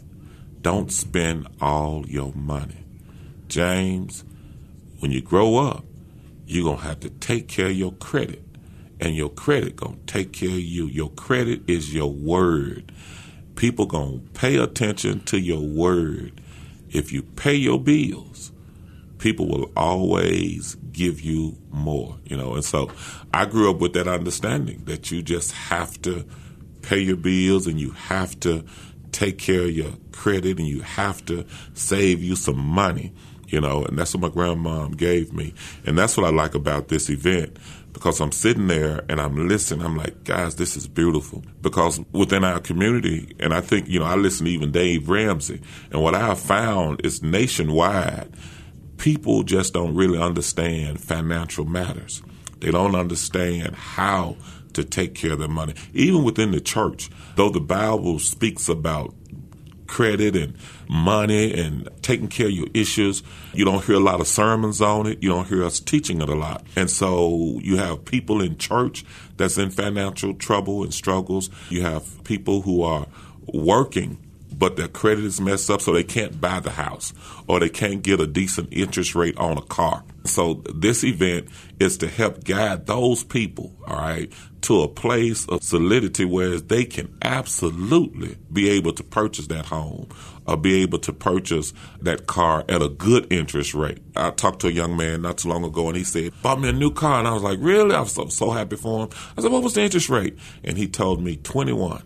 Don't 0.63 0.91
spend 0.91 1.47
all 1.61 2.07
your 2.07 2.33
money. 2.33 2.83
James, 3.49 4.23
when 4.99 5.11
you 5.11 5.21
grow 5.21 5.57
up, 5.57 5.83
you're 6.45 6.63
going 6.63 6.77
to 6.77 6.83
have 6.83 6.99
to 7.01 7.09
take 7.09 7.47
care 7.47 7.67
of 7.67 7.75
your 7.75 7.93
credit. 7.93 8.43
And 8.99 9.15
your 9.15 9.29
credit 9.29 9.75
going 9.75 9.97
to 9.97 10.05
take 10.05 10.31
care 10.31 10.49
of 10.49 10.59
you. 10.59 10.85
Your 10.87 11.09
credit 11.09 11.61
is 11.67 11.93
your 11.93 12.11
word. 12.11 12.91
People 13.55 13.85
going 13.85 14.23
to 14.23 14.39
pay 14.39 14.55
attention 14.57 15.21
to 15.25 15.39
your 15.39 15.61
word. 15.61 16.41
If 16.89 17.11
you 17.11 17.23
pay 17.23 17.55
your 17.55 17.79
bills, 17.79 18.51
people 19.17 19.47
will 19.47 19.71
always 19.75 20.75
give 20.91 21.19
you 21.19 21.57
more, 21.71 22.17
you 22.25 22.37
know. 22.37 22.53
And 22.53 22.63
so 22.63 22.89
I 23.33 23.45
grew 23.45 23.69
up 23.69 23.79
with 23.79 23.93
that 23.93 24.07
understanding 24.07 24.83
that 24.85 25.11
you 25.11 25.21
just 25.21 25.51
have 25.51 26.01
to 26.03 26.25
pay 26.81 26.99
your 26.99 27.17
bills 27.17 27.67
and 27.67 27.79
you 27.79 27.91
have 27.91 28.39
to 28.41 28.63
take 29.11 29.37
care 29.37 29.63
of 29.63 29.71
your 29.71 29.93
credit 30.11 30.59
and 30.59 30.67
you 30.67 30.81
have 30.81 31.25
to 31.25 31.45
save 31.73 32.21
you 32.21 32.35
some 32.35 32.59
money 32.59 33.13
you 33.55 33.61
know, 33.61 33.85
and 33.85 33.97
that's 33.97 34.13
what 34.13 34.21
my 34.21 34.41
grandmom 34.43 34.97
gave 34.97 35.31
me. 35.31 35.53
And 35.85 35.97
that's 35.97 36.17
what 36.17 36.25
I 36.25 36.29
like 36.29 36.55
about 36.55 36.89
this 36.89 37.09
event 37.09 37.55
because 37.93 38.19
I'm 38.19 38.33
sitting 38.33 38.67
there 38.67 39.05
and 39.07 39.21
I'm 39.21 39.47
listening. 39.47 39.85
I'm 39.85 39.95
like, 39.95 40.25
guys, 40.25 40.57
this 40.57 40.75
is 40.75 40.89
beautiful. 40.89 41.41
Because 41.61 42.01
within 42.11 42.43
our 42.43 42.59
community, 42.59 43.33
and 43.39 43.53
I 43.53 43.61
think, 43.61 43.87
you 43.87 44.01
know, 44.01 44.05
I 44.05 44.15
listen 44.15 44.45
to 44.45 44.51
even 44.51 44.73
Dave 44.73 45.07
Ramsey, 45.07 45.61
and 45.89 46.03
what 46.03 46.15
I 46.15 46.19
have 46.19 46.37
found 46.37 47.05
is 47.05 47.23
nationwide, 47.23 48.29
people 48.97 49.43
just 49.43 49.73
don't 49.73 49.95
really 49.95 50.21
understand 50.21 50.99
financial 50.99 51.63
matters. 51.63 52.21
They 52.59 52.71
don't 52.71 52.93
understand 52.93 53.73
how 53.73 54.35
to 54.73 54.83
take 54.83 55.15
care 55.15 55.31
of 55.31 55.39
their 55.39 55.47
money. 55.47 55.75
Even 55.93 56.25
within 56.25 56.51
the 56.51 56.59
church, 56.59 57.09
though 57.37 57.49
the 57.49 57.61
Bible 57.61 58.19
speaks 58.19 58.67
about 58.67 59.15
credit 59.95 60.35
and 60.35 60.57
money 60.89 61.53
and 61.57 61.87
taking 62.01 62.27
care 62.27 62.47
of 62.47 62.51
your 62.51 62.67
issues. 62.73 63.23
You 63.53 63.63
don't 63.63 63.81
hear 63.85 63.95
a 63.95 64.01
lot 64.01 64.19
of 64.19 64.27
sermons 64.27 64.81
on 64.81 65.07
it. 65.07 65.23
You 65.23 65.29
don't 65.29 65.47
hear 65.47 65.63
us 65.63 65.79
teaching 65.79 66.21
it 66.21 66.27
a 66.27 66.35
lot. 66.35 66.65
And 66.75 66.89
so 66.89 67.61
you 67.61 67.77
have 67.77 68.03
people 68.03 68.41
in 68.41 68.57
church 68.57 69.05
that's 69.37 69.57
in 69.57 69.69
financial 69.69 70.33
trouble 70.33 70.83
and 70.83 70.93
struggles. 70.93 71.49
You 71.69 71.83
have 71.83 72.25
people 72.25 72.63
who 72.63 72.81
are 72.81 73.07
working 73.47 74.17
but 74.57 74.75
their 74.75 74.87
credit 74.87 75.23
is 75.23 75.41
messed 75.41 75.69
up 75.69 75.81
so 75.81 75.91
they 75.93 76.03
can't 76.03 76.39
buy 76.39 76.59
the 76.59 76.71
house 76.71 77.13
or 77.47 77.59
they 77.59 77.69
can't 77.69 78.01
get 78.01 78.19
a 78.19 78.27
decent 78.27 78.69
interest 78.71 79.15
rate 79.15 79.37
on 79.37 79.57
a 79.57 79.61
car. 79.61 80.03
So 80.25 80.63
this 80.73 81.03
event 81.03 81.49
is 81.79 81.97
to 81.99 82.07
help 82.07 82.43
guide 82.43 82.87
those 82.87 83.23
people, 83.23 83.75
all 83.85 83.97
right, 83.97 84.31
to 84.61 84.81
a 84.81 84.87
place 84.87 85.47
of 85.47 85.61
solidity 85.61 86.25
where 86.25 86.59
they 86.59 86.85
can 86.85 87.15
absolutely 87.21 88.37
be 88.51 88.69
able 88.69 88.93
to 88.93 89.03
purchase 89.03 89.47
that 89.47 89.65
home 89.67 90.09
or 90.47 90.57
be 90.57 90.81
able 90.81 90.99
to 90.99 91.13
purchase 91.13 91.73
that 92.01 92.25
car 92.25 92.63
at 92.69 92.81
a 92.81 92.89
good 92.89 93.31
interest 93.31 93.73
rate. 93.75 93.99
I 94.15 94.31
talked 94.31 94.61
to 94.61 94.67
a 94.67 94.71
young 94.71 94.97
man 94.97 95.21
not 95.21 95.37
too 95.37 95.49
long 95.49 95.63
ago 95.63 95.87
and 95.87 95.97
he 95.97 96.03
said, 96.03 96.33
bought 96.41 96.59
me 96.59 96.69
a 96.69 96.73
new 96.73 96.91
car. 96.91 97.19
And 97.19 97.27
I 97.27 97.33
was 97.33 97.43
like, 97.43 97.59
really? 97.61 97.93
I 97.93 98.01
was 98.01 98.13
so, 98.13 98.27
so 98.29 98.51
happy 98.51 98.77
for 98.77 99.03
him. 99.03 99.09
I 99.37 99.41
said, 99.41 99.51
what 99.51 99.63
was 99.63 99.73
the 99.73 99.81
interest 99.81 100.09
rate? 100.09 100.37
And 100.63 100.77
he 100.77 100.87
told 100.87 101.21
me 101.21 101.37
21. 101.37 102.01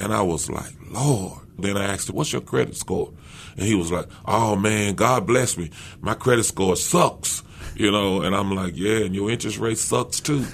And 0.00 0.12
I 0.12 0.22
was 0.22 0.48
like, 0.48 0.74
Lord. 0.90 1.47
Then 1.58 1.76
I 1.76 1.84
asked 1.84 2.08
him, 2.08 2.16
what's 2.16 2.32
your 2.32 2.42
credit 2.42 2.76
score? 2.76 3.12
And 3.56 3.66
he 3.66 3.74
was 3.74 3.90
like, 3.90 4.06
oh 4.26 4.56
man, 4.56 4.94
God 4.94 5.26
bless 5.26 5.56
me. 5.56 5.70
My 6.00 6.14
credit 6.14 6.44
score 6.44 6.76
sucks 6.76 7.42
you 7.78 7.92
know, 7.92 8.22
and 8.22 8.34
I'm 8.34 8.54
like, 8.54 8.76
yeah, 8.76 8.98
and 8.98 9.14
your 9.14 9.30
interest 9.30 9.58
rate 9.58 9.78
sucks 9.78 10.20
too, 10.20 10.44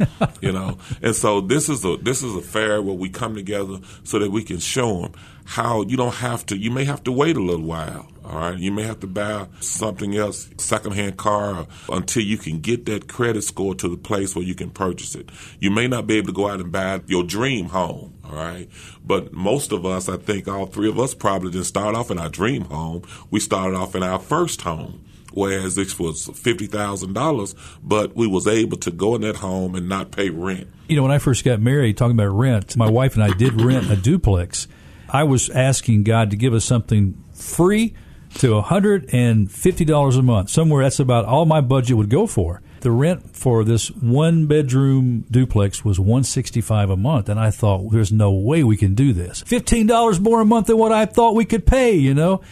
you 0.41 0.53
know. 0.53 0.79
And 1.03 1.15
so 1.15 1.41
this 1.41 1.69
is 1.69 1.85
a 1.85 1.97
this 1.97 2.23
is 2.23 2.35
a 2.35 2.41
fair 2.41 2.81
where 2.81 2.95
we 2.95 3.09
come 3.09 3.35
together 3.35 3.79
so 4.05 4.19
that 4.19 4.31
we 4.31 4.43
can 4.43 4.59
show 4.59 5.03
them 5.03 5.13
how 5.45 5.83
you 5.83 5.97
don't 5.97 6.15
have 6.15 6.47
to. 6.47 6.57
You 6.57 6.71
may 6.71 6.85
have 6.85 7.03
to 7.05 7.13
wait 7.13 7.37
a 7.37 7.43
little 7.43 7.67
while. 7.67 8.09
All 8.25 8.39
right, 8.39 8.59
you 8.59 8.73
may 8.73 8.85
have 8.85 9.01
to 9.01 9.07
buy 9.07 9.49
something 9.61 10.17
else, 10.17 10.49
secondhand 10.57 11.19
car, 11.19 11.67
until 11.91 12.23
you 12.23 12.39
can 12.39 12.61
get 12.61 12.87
that 12.87 13.09
credit 13.09 13.43
score 13.43 13.75
to 13.75 13.89
the 13.89 13.99
place 13.99 14.35
where 14.35 14.45
you 14.45 14.55
can 14.55 14.71
purchase 14.71 15.15
it. 15.15 15.29
You 15.61 15.71
may 15.71 15.89
not 15.89 16.07
be 16.07 16.17
able 16.17 16.29
to 16.29 16.33
go 16.33 16.49
out 16.49 16.61
and 16.61 16.73
buy 16.73 17.03
your 17.07 17.23
dream 17.23 17.67
home. 17.67 18.14
All 18.25 18.35
right, 18.35 18.69
but 19.05 19.33
most 19.33 19.73
of 19.73 19.85
us, 19.85 20.09
I 20.09 20.17
think, 20.17 20.49
all 20.49 20.67
three 20.67 20.89
of 20.89 20.99
us 20.99 21.15
probably 21.15 21.51
didn't 21.51 21.67
start 21.67 21.95
off 21.95 22.11
in 22.11 22.19
our 22.19 22.31
dream 22.31 22.65
home. 22.65 23.03
We 23.31 23.39
started 23.39 23.77
off 23.77 23.95
in 23.95 24.03
our 24.03 24.19
first 24.19 24.63
home 24.63 25.05
whereas 25.35 25.75
this 25.75 25.99
was 25.99 26.27
fifty 26.27 26.67
thousand 26.67 27.13
dollars, 27.13 27.55
but 27.83 28.17
we 28.17 28.27
was 28.27 28.47
able 28.47 28.79
to 28.79 28.91
go 28.91 29.15
in 29.15 29.23
that 29.23 29.37
home 29.37 29.75
and 29.75 29.89
not 29.89 30.11
pay 30.11 30.31
rent. 30.31 30.69
You 30.89 30.97
know, 30.97 31.03
when 31.03 31.13
I 31.13 31.19
first 31.19 31.45
got 31.45 31.61
married, 31.61 31.97
talking 31.97 32.17
about 32.17 32.29
rent, 32.29 32.77
my 32.77 32.89
wife 32.89 33.15
and 33.15 33.25
I 33.25 33.33
did 33.33 33.61
rent 33.61 33.91
a 33.91 33.97
duplex. 33.97 34.69
I 35.09 35.25
was 35.25 35.51
asking 35.51 36.05
God 36.05 36.31
to 36.31 36.37
give 36.37 36.55
us 36.55 36.65
something 36.65 37.23
free 37.33 37.95
to 38.37 38.61
$150 38.61 40.19
a 40.19 40.23
month. 40.23 40.51
Somewhere 40.51 40.83
that's 40.83 40.99
about 40.99 41.25
all 41.25 41.47
my 41.47 41.61
budget 41.61 41.97
would 41.97 42.11
go 42.11 42.27
for. 42.27 42.61
The 42.85 42.91
rent 42.91 43.35
for 43.35 43.65
this 43.65 43.89
one 43.89 44.45
bedroom 44.45 45.25
duplex 45.31 45.87
was 45.87 45.99
165 45.99 46.91
a 46.91 46.99
month 46.99 47.31
and 47.31 47.41
I 47.41 47.51
thought 47.51 47.91
there's 47.91 48.13
no 48.13 48.31
way 48.31 48.63
we 48.63 48.77
can 48.77 48.95
do 48.95 49.15
this. 49.15 49.43
$15 49.45 50.21
more 50.21 50.43
a 50.43 50.45
month 50.45 50.67
than 50.67 50.77
what 50.77 50.93
I 50.93 51.07
thought 51.07 51.35
we 51.35 51.47
could 51.47 51.65
pay, 51.65 51.95
you 51.95 52.13
know. 52.13 52.43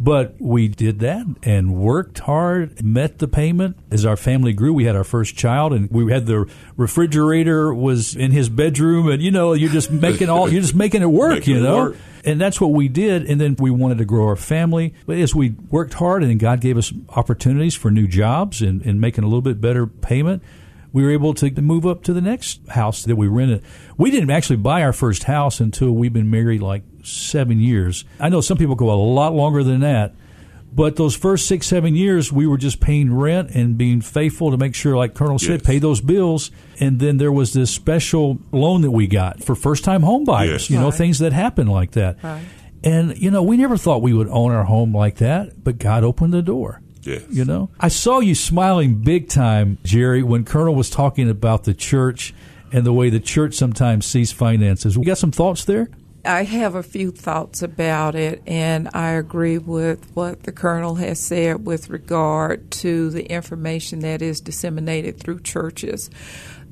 But 0.00 0.36
we 0.40 0.68
did 0.68 1.00
that 1.00 1.26
and 1.42 1.74
worked 1.74 2.20
hard, 2.20 2.82
met 2.82 3.18
the 3.18 3.28
payment. 3.28 3.76
As 3.90 4.06
our 4.06 4.16
family 4.16 4.54
grew, 4.54 4.72
we 4.72 4.86
had 4.86 4.96
our 4.96 5.04
first 5.04 5.36
child 5.36 5.74
and 5.74 5.90
we 5.90 6.10
had 6.10 6.24
the 6.24 6.50
refrigerator 6.78 7.74
was 7.74 8.16
in 8.16 8.30
his 8.30 8.48
bedroom 8.48 9.10
and 9.10 9.20
you 9.20 9.32
know, 9.32 9.52
you're 9.52 9.70
just 9.70 9.90
making 9.90 10.30
all 10.30 10.50
you're 10.50 10.62
just 10.62 10.74
making 10.74 11.02
it 11.02 11.10
work, 11.10 11.40
making 11.40 11.56
you 11.56 11.62
know. 11.62 11.76
Work. 11.76 11.96
And 12.24 12.40
that's 12.40 12.60
what 12.60 12.72
we 12.72 12.88
did 12.88 13.26
and 13.26 13.40
then 13.40 13.56
we 13.58 13.70
wanted 13.70 13.98
to 13.98 14.04
grow 14.04 14.26
our 14.28 14.36
family. 14.36 14.94
But 15.06 15.18
as 15.18 15.34
we 15.34 15.50
worked 15.70 15.94
hard 15.94 16.24
and 16.24 16.40
God 16.40 16.60
gave 16.60 16.78
us 16.78 16.92
opportunities 17.10 17.74
for 17.74 17.90
new 17.90 18.06
jobs 18.06 18.62
and, 18.62 18.80
and 18.82 19.00
making 19.00 19.24
a 19.24 19.26
little 19.26 19.42
bit 19.42 19.60
better 19.60 19.86
payment, 19.86 20.42
we 20.92 21.02
were 21.02 21.10
able 21.10 21.34
to 21.34 21.50
move 21.60 21.86
up 21.86 22.04
to 22.04 22.12
the 22.12 22.20
next 22.20 22.66
house 22.68 23.02
that 23.02 23.16
we 23.16 23.26
rented. 23.26 23.64
We 23.96 24.10
didn't 24.12 24.30
actually 24.30 24.56
buy 24.56 24.82
our 24.82 24.92
first 24.92 25.24
house 25.24 25.60
until 25.60 25.90
we've 25.90 26.12
been 26.12 26.30
married 26.30 26.62
like 26.62 26.84
seven 27.02 27.60
years. 27.60 28.04
I 28.20 28.28
know 28.28 28.40
some 28.40 28.56
people 28.56 28.76
go 28.76 28.90
a 28.90 28.94
lot 28.94 29.34
longer 29.34 29.64
than 29.64 29.80
that. 29.80 30.14
But 30.74 30.96
those 30.96 31.14
first 31.14 31.46
six, 31.46 31.68
seven 31.68 31.94
years, 31.94 32.32
we 32.32 32.48
were 32.48 32.58
just 32.58 32.80
paying 32.80 33.14
rent 33.14 33.50
and 33.50 33.78
being 33.78 34.00
faithful 34.00 34.50
to 34.50 34.56
make 34.56 34.74
sure, 34.74 34.96
like 34.96 35.14
Colonel 35.14 35.38
said, 35.38 35.60
yes. 35.60 35.62
pay 35.62 35.78
those 35.78 36.00
bills. 36.00 36.50
And 36.80 36.98
then 36.98 37.18
there 37.18 37.30
was 37.30 37.52
this 37.52 37.70
special 37.70 38.40
loan 38.50 38.80
that 38.80 38.90
we 38.90 39.06
got 39.06 39.42
for 39.44 39.54
first 39.54 39.84
time 39.84 40.02
home 40.02 40.24
buyers, 40.24 40.62
yes. 40.62 40.70
you 40.70 40.78
know, 40.78 40.86
right. 40.86 40.94
things 40.94 41.20
that 41.20 41.32
happen 41.32 41.68
like 41.68 41.92
that. 41.92 42.22
Right. 42.24 42.42
And, 42.82 43.16
you 43.16 43.30
know, 43.30 43.42
we 43.42 43.56
never 43.56 43.76
thought 43.76 44.02
we 44.02 44.12
would 44.12 44.28
own 44.28 44.50
our 44.50 44.64
home 44.64 44.94
like 44.94 45.16
that, 45.16 45.62
but 45.62 45.78
God 45.78 46.02
opened 46.02 46.34
the 46.34 46.42
door. 46.42 46.82
Yes. 47.02 47.22
You 47.30 47.44
know, 47.44 47.70
I 47.78 47.88
saw 47.88 48.18
you 48.18 48.34
smiling 48.34 48.96
big 48.96 49.28
time, 49.28 49.78
Gerre, 49.84 50.22
when 50.22 50.44
Colonel 50.44 50.74
was 50.74 50.90
talking 50.90 51.30
about 51.30 51.64
the 51.64 51.74
church 51.74 52.34
and 52.72 52.84
the 52.84 52.92
way 52.92 53.10
the 53.10 53.20
church 53.20 53.54
sometimes 53.54 54.06
sees 54.06 54.32
finances. 54.32 54.98
We 54.98 55.04
got 55.04 55.18
some 55.18 55.30
thoughts 55.30 55.64
there? 55.64 55.88
I 56.24 56.44
have 56.44 56.74
a 56.74 56.82
few 56.82 57.10
thoughts 57.10 57.62
about 57.62 58.14
it, 58.14 58.42
and 58.46 58.88
I 58.94 59.10
agree 59.10 59.58
with 59.58 60.10
what 60.14 60.44
the 60.44 60.52
Colonel 60.52 60.94
has 60.94 61.20
said 61.20 61.66
with 61.66 61.90
regard 61.90 62.70
to 62.72 63.10
the 63.10 63.26
information 63.26 64.00
that 64.00 64.22
is 64.22 64.40
disseminated 64.40 65.20
through 65.20 65.40
churches. 65.40 66.10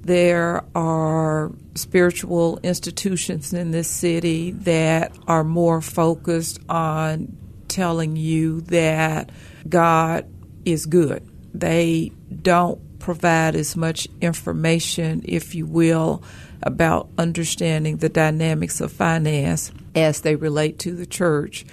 There 0.00 0.64
are 0.74 1.52
spiritual 1.74 2.60
institutions 2.62 3.52
in 3.52 3.70
this 3.70 3.88
city 3.88 4.52
that 4.52 5.16
are 5.28 5.44
more 5.44 5.80
focused 5.80 6.58
on 6.68 7.36
telling 7.68 8.16
you 8.16 8.62
that 8.62 9.30
God 9.68 10.26
is 10.64 10.86
good. 10.86 11.28
They 11.54 12.10
don't 12.42 12.80
provide 13.02 13.54
as 13.54 13.76
much 13.76 14.08
information, 14.20 15.22
if 15.24 15.54
you 15.54 15.66
will, 15.66 16.22
about 16.62 17.10
understanding 17.18 17.98
the 17.98 18.08
dynamics 18.08 18.80
of 18.80 18.92
finance 18.92 19.72
as 19.94 20.20
they 20.22 20.36
relate 20.36 20.78
to 20.78 20.94
the 20.94 21.04
church. 21.04 21.66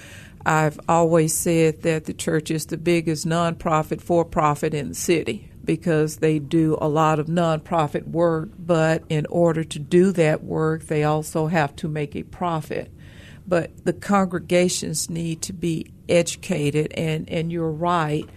I've 0.46 0.80
always 0.90 1.34
said 1.34 1.84
that 1.84 2.06
the 2.06 2.14
church 2.14 2.50
is 2.50 2.66
the 2.66 2.78
biggest 2.78 3.28
nonprofit 3.28 4.02
for 4.02 4.26
profit 4.26 4.74
in 4.74 4.90
the 4.90 4.96
city 4.96 5.50
because 5.64 6.18
they 6.18 6.40
do 6.40 6.78
a 6.82 6.88
lot 6.88 7.20
of 7.20 7.28
nonprofit 7.28 8.08
work, 8.08 8.50
but 8.58 9.04
in 9.10 9.28
order 9.28 9.64
to 9.64 9.78
do 9.78 10.12
that 10.14 10.44
work, 10.44 10.86
they 10.86 11.04
also 11.04 11.46
have 11.46 11.76
to 11.76 11.88
make 11.88 12.16
a 12.16 12.24
profit. 12.24 12.92
But 13.48 13.86
the 13.86 13.94
congregations 13.94 15.10
need 15.10 15.44
to 15.44 15.54
be 15.54 15.92
educated, 16.08 16.92
and, 16.94 17.30
and 17.30 17.52
you're 17.52 17.72
right. 17.72 18.28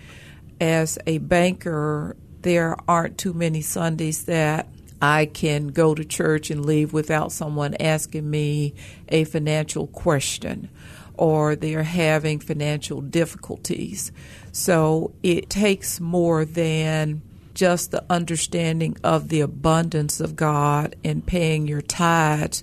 As 0.60 0.98
a 1.06 1.18
banker, 1.18 2.16
there 2.42 2.76
aren't 2.88 3.18
too 3.18 3.32
many 3.32 3.60
Sundays 3.60 4.24
that 4.24 4.68
I 5.00 5.26
can 5.26 5.68
go 5.68 5.94
to 5.94 6.04
church 6.04 6.50
and 6.50 6.64
leave 6.64 6.92
without 6.92 7.32
someone 7.32 7.74
asking 7.80 8.30
me 8.30 8.74
a 9.08 9.24
financial 9.24 9.88
question 9.88 10.68
or 11.14 11.56
they're 11.56 11.82
having 11.82 12.38
financial 12.38 13.00
difficulties. 13.00 14.12
So 14.52 15.12
it 15.22 15.50
takes 15.50 16.00
more 16.00 16.44
than 16.44 17.22
just 17.54 17.90
the 17.90 18.04
understanding 18.08 18.96
of 19.04 19.28
the 19.28 19.40
abundance 19.40 20.20
of 20.20 20.36
God 20.36 20.94
and 21.04 21.26
paying 21.26 21.66
your 21.66 21.82
tithes 21.82 22.62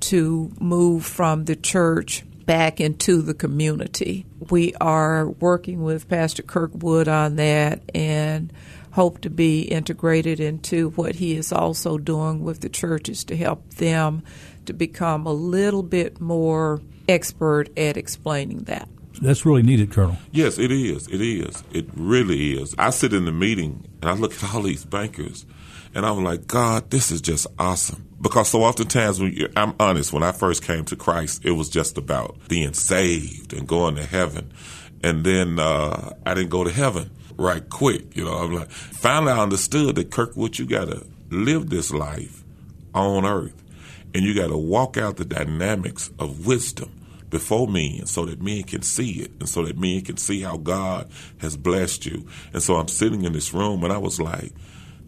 to 0.00 0.52
move 0.60 1.06
from 1.06 1.44
the 1.44 1.56
church 1.56 2.24
back 2.44 2.80
into 2.80 3.22
the 3.22 3.34
community. 3.34 4.26
We 4.50 4.74
are 4.74 5.28
working 5.28 5.82
with 5.82 6.08
Pastor 6.08 6.42
Kirkwood 6.42 7.08
on 7.08 7.36
that 7.36 7.80
and 7.94 8.52
hope 8.96 9.20
to 9.20 9.28
be 9.28 9.60
integrated 9.60 10.40
into 10.40 10.88
what 10.92 11.16
he 11.16 11.36
is 11.36 11.52
also 11.52 11.98
doing 11.98 12.42
with 12.42 12.60
the 12.60 12.68
churches 12.68 13.24
to 13.24 13.36
help 13.36 13.74
them 13.74 14.22
to 14.64 14.72
become 14.72 15.26
a 15.26 15.32
little 15.32 15.82
bit 15.82 16.18
more 16.18 16.80
expert 17.06 17.68
at 17.78 17.98
explaining 17.98 18.56
that. 18.60 18.88
That's 19.20 19.44
really 19.44 19.62
needed, 19.62 19.92
Colonel. 19.92 20.16
Yes, 20.32 20.58
it 20.58 20.72
is. 20.72 21.08
It 21.08 21.20
is. 21.20 21.62
It 21.74 21.86
really 21.94 22.54
is. 22.54 22.74
I 22.78 22.88
sit 22.88 23.12
in 23.12 23.26
the 23.26 23.32
meeting 23.32 23.86
and 24.00 24.10
I 24.10 24.14
look 24.14 24.32
at 24.32 24.54
all 24.54 24.62
these 24.62 24.86
bankers 24.86 25.44
and 25.94 26.06
I'm 26.06 26.24
like, 26.24 26.46
God, 26.46 26.90
this 26.90 27.10
is 27.10 27.20
just 27.20 27.46
awesome. 27.58 28.08
Because 28.18 28.48
so 28.48 28.62
oftentimes, 28.62 29.20
when 29.20 29.34
you, 29.34 29.48
I'm 29.56 29.74
honest, 29.78 30.10
when 30.10 30.22
I 30.22 30.32
first 30.32 30.64
came 30.64 30.86
to 30.86 30.96
Christ, 30.96 31.44
it 31.44 31.52
was 31.52 31.68
just 31.68 31.98
about 31.98 32.48
being 32.48 32.72
saved 32.72 33.52
and 33.52 33.68
going 33.68 33.96
to 33.96 34.06
heaven. 34.06 34.54
And 35.02 35.22
then 35.22 35.58
uh, 35.58 36.14
I 36.24 36.32
didn't 36.32 36.48
go 36.48 36.64
to 36.64 36.70
heaven 36.70 37.10
right 37.36 37.68
quick. 37.68 38.16
You 38.16 38.24
know, 38.24 38.34
I'm 38.34 38.52
like, 38.52 38.70
finally 38.70 39.32
I 39.32 39.42
understood 39.42 39.96
that 39.96 40.10
Kirkwood, 40.10 40.58
you 40.58 40.66
got 40.66 40.86
to 40.86 41.06
live 41.30 41.70
this 41.70 41.92
life 41.92 42.44
on 42.94 43.24
earth. 43.24 43.62
And 44.14 44.24
you 44.24 44.34
got 44.34 44.48
to 44.48 44.56
walk 44.56 44.96
out 44.96 45.16
the 45.16 45.24
dynamics 45.24 46.10
of 46.18 46.46
wisdom 46.46 46.90
before 47.28 47.68
men 47.68 48.06
so 48.06 48.24
that 48.24 48.40
men 48.40 48.62
can 48.62 48.82
see 48.82 49.20
it 49.20 49.32
and 49.40 49.48
so 49.48 49.64
that 49.64 49.78
men 49.78 50.00
can 50.02 50.16
see 50.16 50.40
how 50.40 50.56
God 50.56 51.10
has 51.38 51.56
blessed 51.56 52.06
you. 52.06 52.26
And 52.52 52.62
so 52.62 52.76
I'm 52.76 52.88
sitting 52.88 53.24
in 53.24 53.32
this 53.32 53.52
room 53.52 53.84
and 53.84 53.92
I 53.92 53.98
was 53.98 54.20
like, 54.20 54.52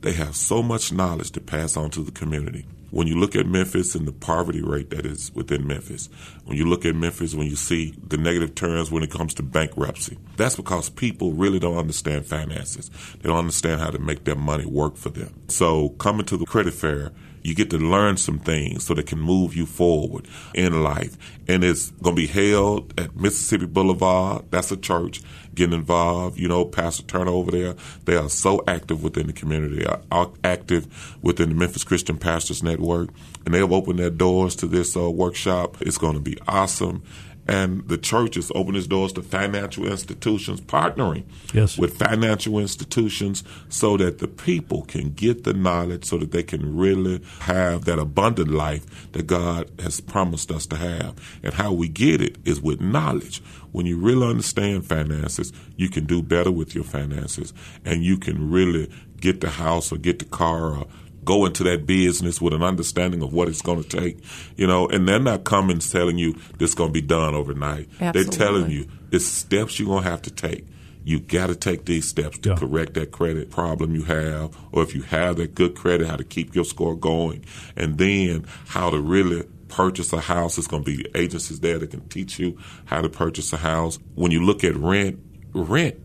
they 0.00 0.12
have 0.12 0.36
so 0.36 0.62
much 0.62 0.92
knowledge 0.92 1.30
to 1.32 1.40
pass 1.40 1.76
on 1.76 1.90
to 1.90 2.02
the 2.02 2.12
community. 2.12 2.66
When 2.90 3.06
you 3.06 3.18
look 3.18 3.36
at 3.36 3.46
Memphis 3.46 3.94
and 3.94 4.06
the 4.06 4.12
poverty 4.12 4.62
rate 4.62 4.90
that 4.90 5.04
is 5.04 5.30
within 5.34 5.66
Memphis, 5.66 6.08
when 6.44 6.56
you 6.56 6.64
look 6.64 6.86
at 6.86 6.94
Memphis, 6.94 7.34
when 7.34 7.46
you 7.46 7.56
see 7.56 7.94
the 8.06 8.16
negative 8.16 8.54
turns 8.54 8.90
when 8.90 9.02
it 9.02 9.10
comes 9.10 9.34
to 9.34 9.42
bankruptcy, 9.42 10.16
that's 10.36 10.56
because 10.56 10.88
people 10.88 11.32
really 11.32 11.58
don't 11.58 11.76
understand 11.76 12.26
finances. 12.26 12.90
They 13.20 13.28
don't 13.28 13.38
understand 13.38 13.80
how 13.80 13.90
to 13.90 13.98
make 13.98 14.24
their 14.24 14.36
money 14.36 14.64
work 14.64 14.96
for 14.96 15.10
them. 15.10 15.34
So 15.48 15.90
coming 15.90 16.24
to 16.26 16.36
the 16.36 16.46
credit 16.46 16.74
fair, 16.74 17.12
you 17.48 17.54
get 17.54 17.70
to 17.70 17.78
learn 17.78 18.16
some 18.16 18.38
things 18.38 18.84
so 18.84 18.94
that 18.94 19.06
can 19.06 19.18
move 19.18 19.56
you 19.56 19.66
forward 19.66 20.28
in 20.54 20.82
life. 20.82 21.16
And 21.48 21.64
it's 21.64 21.90
going 21.90 22.14
to 22.14 22.20
be 22.20 22.26
held 22.26 22.98
at 23.00 23.16
Mississippi 23.16 23.66
Boulevard. 23.66 24.44
That's 24.50 24.70
a 24.70 24.76
church 24.76 25.22
getting 25.54 25.74
involved. 25.74 26.38
You 26.38 26.48
know, 26.48 26.64
Pastor 26.64 27.02
Turner 27.04 27.30
over 27.30 27.50
there, 27.50 27.74
they 28.04 28.16
are 28.16 28.28
so 28.28 28.62
active 28.68 29.02
within 29.02 29.26
the 29.26 29.32
community. 29.32 29.78
They 29.78 29.96
are 30.12 30.30
active 30.44 31.16
within 31.22 31.48
the 31.48 31.54
Memphis 31.54 31.84
Christian 31.84 32.18
Pastors 32.18 32.62
Network. 32.62 33.10
And 33.44 33.54
they 33.54 33.58
have 33.58 33.72
opened 33.72 33.98
their 33.98 34.10
doors 34.10 34.54
to 34.56 34.66
this 34.66 34.96
uh, 34.96 35.10
workshop. 35.10 35.78
It's 35.80 35.98
going 35.98 36.14
to 36.14 36.20
be 36.20 36.38
awesome 36.46 37.02
And 37.48 37.88
the 37.88 37.96
church 37.96 38.36
is 38.36 38.52
opening 38.54 38.78
its 38.78 38.86
doors 38.86 39.14
to 39.14 39.22
financial 39.22 39.86
institutions, 39.86 40.60
partnering 40.60 41.24
yes. 41.54 41.78
with 41.78 41.96
financial 41.96 42.58
institutions 42.58 43.42
so 43.70 43.96
that 43.96 44.18
the 44.18 44.28
people 44.28 44.82
can 44.82 45.10
get 45.14 45.44
the 45.44 45.54
knowledge 45.54 46.04
so 46.04 46.18
that 46.18 46.30
they 46.30 46.42
can 46.42 46.76
really 46.76 47.22
have 47.40 47.86
that 47.86 47.98
abundant 47.98 48.50
life 48.50 49.10
that 49.12 49.26
God 49.26 49.70
has 49.80 50.00
promised 50.00 50.50
us 50.50 50.66
to 50.66 50.76
have. 50.76 51.14
And 51.42 51.54
how 51.54 51.72
we 51.72 51.88
get 51.88 52.20
it 52.20 52.36
is 52.44 52.60
with 52.60 52.82
knowledge. 52.82 53.42
When 53.72 53.86
you 53.86 53.98
really 53.98 54.26
understand 54.26 54.86
finances, 54.86 55.52
you 55.76 55.88
can 55.88 56.04
do 56.04 56.22
better 56.22 56.50
with 56.50 56.74
your 56.74 56.84
finances 56.84 57.54
and 57.84 58.04
you 58.04 58.18
can 58.18 58.50
really 58.50 58.90
get 59.20 59.40
the 59.40 59.50
house 59.50 59.90
or 59.90 59.96
get 59.96 60.18
the 60.18 60.24
car 60.24 60.76
or 60.76 60.86
go 61.28 61.44
into 61.44 61.62
that 61.64 61.84
business 61.84 62.40
with 62.40 62.54
an 62.54 62.62
understanding 62.62 63.22
of 63.22 63.34
what 63.34 63.48
it's 63.48 63.60
going 63.60 63.82
to 63.82 63.88
take, 64.00 64.16
you 64.56 64.66
know, 64.66 64.88
and 64.88 65.06
they're 65.06 65.20
not 65.20 65.44
coming 65.44 65.78
telling 65.78 66.16
you 66.16 66.32
this 66.56 66.70
is 66.70 66.74
going 66.74 66.88
to 66.88 66.92
be 66.92 67.02
done 67.02 67.34
overnight. 67.34 67.86
Absolutely. 68.00 68.22
They're 68.22 68.32
telling 68.32 68.70
you 68.70 68.86
it's 69.12 69.26
steps 69.26 69.78
you're 69.78 69.88
going 69.88 70.04
to 70.04 70.10
have 70.10 70.22
to 70.22 70.30
take. 70.30 70.66
You 71.04 71.20
got 71.20 71.48
to 71.48 71.54
take 71.54 71.84
these 71.84 72.08
steps 72.08 72.38
to 72.38 72.48
Yeah. 72.50 72.56
correct 72.56 72.94
that 72.94 73.12
credit 73.12 73.50
problem 73.50 73.94
you 73.94 74.04
have, 74.04 74.56
or 74.72 74.82
if 74.82 74.94
you 74.94 75.02
have 75.02 75.36
that 75.36 75.54
good 75.54 75.74
credit, 75.74 76.06
how 76.08 76.16
to 76.16 76.24
keep 76.24 76.54
your 76.54 76.64
score 76.64 76.96
going, 76.96 77.44
and 77.76 77.98
then 77.98 78.46
how 78.68 78.88
to 78.88 78.98
really 78.98 79.44
purchase 79.68 80.12
a 80.14 80.20
house. 80.20 80.56
It's 80.56 80.66
going 80.66 80.84
to 80.84 80.96
be 80.96 81.06
agencies 81.14 81.60
there 81.60 81.78
that 81.78 81.90
can 81.90 82.08
teach 82.08 82.38
you 82.38 82.56
how 82.86 83.02
to 83.02 83.10
purchase 83.10 83.52
a 83.52 83.58
house. 83.58 83.98
When 84.14 84.32
you 84.32 84.42
look 84.42 84.64
at 84.64 84.74
rent, 84.76 85.18
rent 85.52 85.96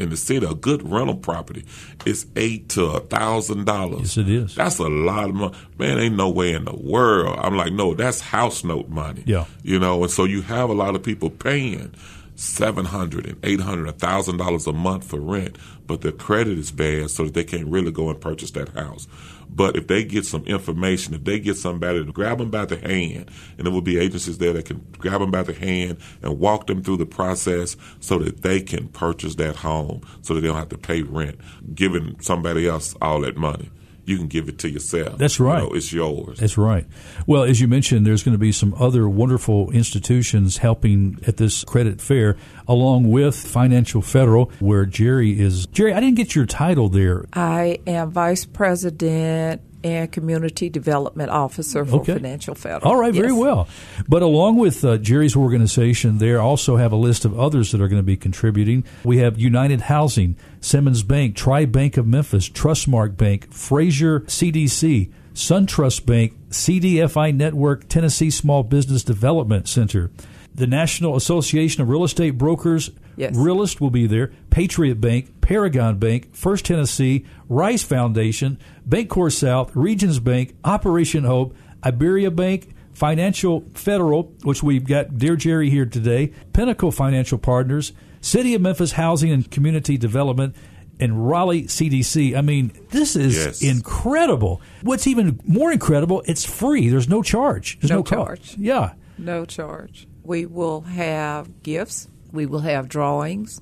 in 0.00 0.10
the 0.10 0.16
city, 0.16 0.46
a 0.46 0.54
good 0.54 0.88
rental 0.88 1.16
property 1.16 1.64
is 2.06 2.26
eight 2.36 2.70
to 2.70 2.84
a 2.86 3.00
thousand 3.00 3.66
dollars. 3.66 4.16
Yes, 4.16 4.26
it 4.26 4.28
is. 4.28 4.54
That's 4.54 4.78
a 4.78 4.88
lot 4.88 5.28
of 5.28 5.34
money. 5.34 5.56
Man, 5.78 5.98
ain't 5.98 6.16
no 6.16 6.30
way 6.30 6.52
in 6.52 6.64
the 6.64 6.74
world. 6.74 7.38
I'm 7.40 7.56
like, 7.56 7.72
no, 7.72 7.94
that's 7.94 8.20
house 8.20 8.64
note 8.64 8.88
money. 8.88 9.22
Yeah. 9.26 9.44
You 9.62 9.78
know, 9.78 10.02
and 10.02 10.10
so 10.10 10.24
you 10.24 10.42
have 10.42 10.70
a 10.70 10.74
lot 10.74 10.94
of 10.94 11.02
people 11.02 11.30
paying 11.30 11.94
seven 12.40 12.86
hundred 12.86 13.26
and 13.26 13.38
eight 13.44 13.60
hundred, 13.60 13.86
a 13.86 13.92
thousand 13.92 14.38
dollars 14.38 14.66
a 14.66 14.72
month 14.72 15.04
for 15.04 15.20
rent, 15.20 15.58
but 15.86 16.00
their 16.00 16.10
credit 16.12 16.56
is 16.58 16.70
bad, 16.70 17.10
so 17.10 17.24
that 17.24 17.34
they 17.34 17.44
can't 17.44 17.68
really 17.68 17.92
go 17.92 18.08
and 18.08 18.18
purchase 18.18 18.50
that 18.52 18.70
house. 18.70 19.06
But 19.52 19.76
if 19.76 19.88
they 19.88 20.04
get 20.04 20.24
some 20.24 20.44
information, 20.44 21.12
if 21.12 21.24
they 21.24 21.38
get 21.38 21.56
somebody 21.56 22.02
to 22.04 22.12
grab 22.12 22.38
them 22.38 22.50
by 22.50 22.64
the 22.64 22.78
hand, 22.78 23.30
and 23.58 23.66
there 23.66 23.72
will 23.72 23.82
be 23.82 23.98
agencies 23.98 24.38
there 24.38 24.54
that 24.54 24.64
can 24.64 24.86
grab 24.96 25.20
them 25.20 25.30
by 25.30 25.42
the 25.42 25.52
hand 25.52 25.98
and 26.22 26.38
walk 26.38 26.66
them 26.66 26.82
through 26.82 26.96
the 26.96 27.06
process 27.06 27.76
so 27.98 28.18
that 28.20 28.42
they 28.42 28.60
can 28.60 28.88
purchase 28.88 29.34
that 29.34 29.56
home, 29.56 30.00
so 30.22 30.32
that 30.34 30.40
they 30.40 30.46
don't 30.46 30.56
have 30.56 30.68
to 30.70 30.78
pay 30.78 31.02
rent, 31.02 31.38
giving 31.74 32.18
somebody 32.20 32.66
else 32.66 32.94
all 33.02 33.20
that 33.20 33.36
money. 33.36 33.70
You 34.10 34.18
can 34.18 34.26
give 34.28 34.48
it 34.48 34.58
to 34.58 34.68
yourself. 34.68 35.18
That's 35.18 35.38
You 35.38 35.46
right. 35.46 35.62
know, 35.62 35.70
it's 35.70 35.92
yours. 35.92 36.38
That's 36.40 36.58
right. 36.58 36.86
Well, 37.26 37.44
as 37.44 37.60
you 37.60 37.68
mentioned, 37.68 38.04
there's 38.04 38.22
going 38.22 38.34
to 38.34 38.38
be 38.38 38.52
some 38.52 38.74
other 38.78 39.08
wonderful 39.08 39.70
institutions 39.70 40.58
helping 40.58 41.18
at 41.26 41.36
this 41.36 41.62
credit 41.64 42.00
fair, 42.00 42.36
along 42.66 43.10
with 43.10 43.36
Financial 43.36 44.02
Federal, 44.02 44.46
where 44.58 44.84
Gerre 44.84 45.22
is. 45.22 45.66
Gerre, 45.66 45.94
I 45.94 46.00
didn't 46.00 46.16
get 46.16 46.34
your 46.34 46.46
title 46.46 46.88
there. 46.88 47.24
I 47.32 47.78
am 47.86 48.10
vice 48.10 48.44
president 48.44 49.62
and 49.82 50.10
community 50.12 50.68
development 50.68 51.30
officer 51.30 51.84
for 51.84 52.00
Okay. 52.00 52.14
Financial 52.14 52.54
Federal. 52.54 52.90
All 52.90 52.96
right, 52.98 53.12
very 53.14 53.28
Yes. 53.32 53.38
well. 53.38 53.68
But 54.08 54.22
along 54.22 54.56
with 54.56 54.84
uh, 54.84 54.98
Gerre's 54.98 55.34
organization, 55.36 56.18
there 56.18 56.40
also 56.40 56.76
have 56.76 56.92
a 56.92 56.96
list 56.96 57.24
of 57.24 57.38
others 57.38 57.72
that 57.72 57.80
are 57.80 57.88
going 57.88 58.00
to 58.02 58.06
be 58.06 58.16
contributing. 58.16 58.84
We 59.04 59.18
have 59.18 59.38
United 59.38 59.82
Housing, 59.82 60.36
Simmons 60.60 61.02
Bank, 61.02 61.36
Tri 61.36 61.64
Bank 61.64 61.96
of 61.96 62.06
Memphis, 62.06 62.48
Trustmark 62.48 63.16
Bank, 63.16 63.50
Frayser 63.50 64.20
CDC, 64.26 65.10
SunTrust 65.34 66.04
Bank, 66.06 66.34
CDFI 66.50 67.34
Network, 67.34 67.88
Tennessee 67.88 68.30
Small 68.30 68.62
Business 68.62 69.02
Development 69.04 69.66
Center. 69.68 70.10
The 70.54 70.66
National 70.66 71.16
Association 71.16 71.82
of 71.82 71.88
Real 71.88 72.04
Estate 72.04 72.36
Brokers, 72.38 72.90
Yes. 73.16 73.36
Realtist 73.36 73.80
will 73.80 73.90
be 73.90 74.06
there. 74.06 74.30
Patriot 74.50 75.00
Bank, 75.00 75.40
Paragon 75.42 75.98
Bank, 75.98 76.34
First 76.34 76.64
Tennessee, 76.64 77.24
Rice 77.48 77.82
Foundation, 77.82 78.58
Bancorp 78.88 79.32
South, 79.32 79.74
Regions 79.76 80.18
Bank, 80.20 80.54
Operation 80.64 81.24
Hope, 81.24 81.54
Iberia 81.84 82.30
Bank, 82.30 82.74
Financial 82.94 83.64
Federal, 83.74 84.32
which 84.42 84.62
we've 84.62 84.84
got 84.86 85.18
Dear 85.18 85.36
Gerre 85.36 85.62
here 85.64 85.84
today, 85.86 86.32
Pinnacle 86.52 86.90
Financial 86.92 87.38
Partners, 87.38 87.92
City 88.22 88.54
of 88.54 88.62
Memphis 88.62 88.92
Housing 88.92 89.30
and 89.32 89.50
Community 89.50 89.96
Development, 89.98 90.54
and 90.98 91.26
Raleigh 91.28 91.64
CDC. 91.66 92.36
I 92.36 92.40
mean, 92.42 92.72
this 92.90 93.16
is 93.16 93.36
Yes. 93.36 93.62
incredible. 93.62 94.60
What's 94.82 95.06
even 95.06 95.40
more 95.46 95.72
incredible, 95.72 96.22
it's 96.26 96.44
free. 96.44 96.88
There's 96.88 97.08
no 97.08 97.22
charge. 97.22 97.78
There's 97.80 97.90
No 97.90 97.96
no, 97.98 98.02
cost. 98.02 98.12
charge. 98.14 98.56
Yeah. 98.58 98.92
No 99.18 99.44
charge. 99.44 100.06
We 100.30 100.46
will 100.46 100.82
have 100.82 101.64
gifts, 101.64 102.06
we 102.30 102.46
will 102.46 102.60
have 102.60 102.88
drawings, 102.88 103.60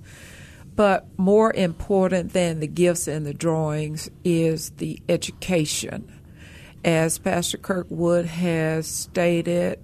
but 0.77 1.07
more 1.17 1.51
important 1.51 2.35
than 2.35 2.61
the 2.61 2.67
gifts 2.67 3.09
and 3.09 3.25
the 3.25 3.33
drawings 3.33 4.11
is 4.23 4.69
the 4.73 5.01
education. 5.09 6.13
As 6.85 7.17
Pastor 7.17 7.57
Kirkwood 7.57 8.27
has 8.27 8.87
stated, 8.87 9.83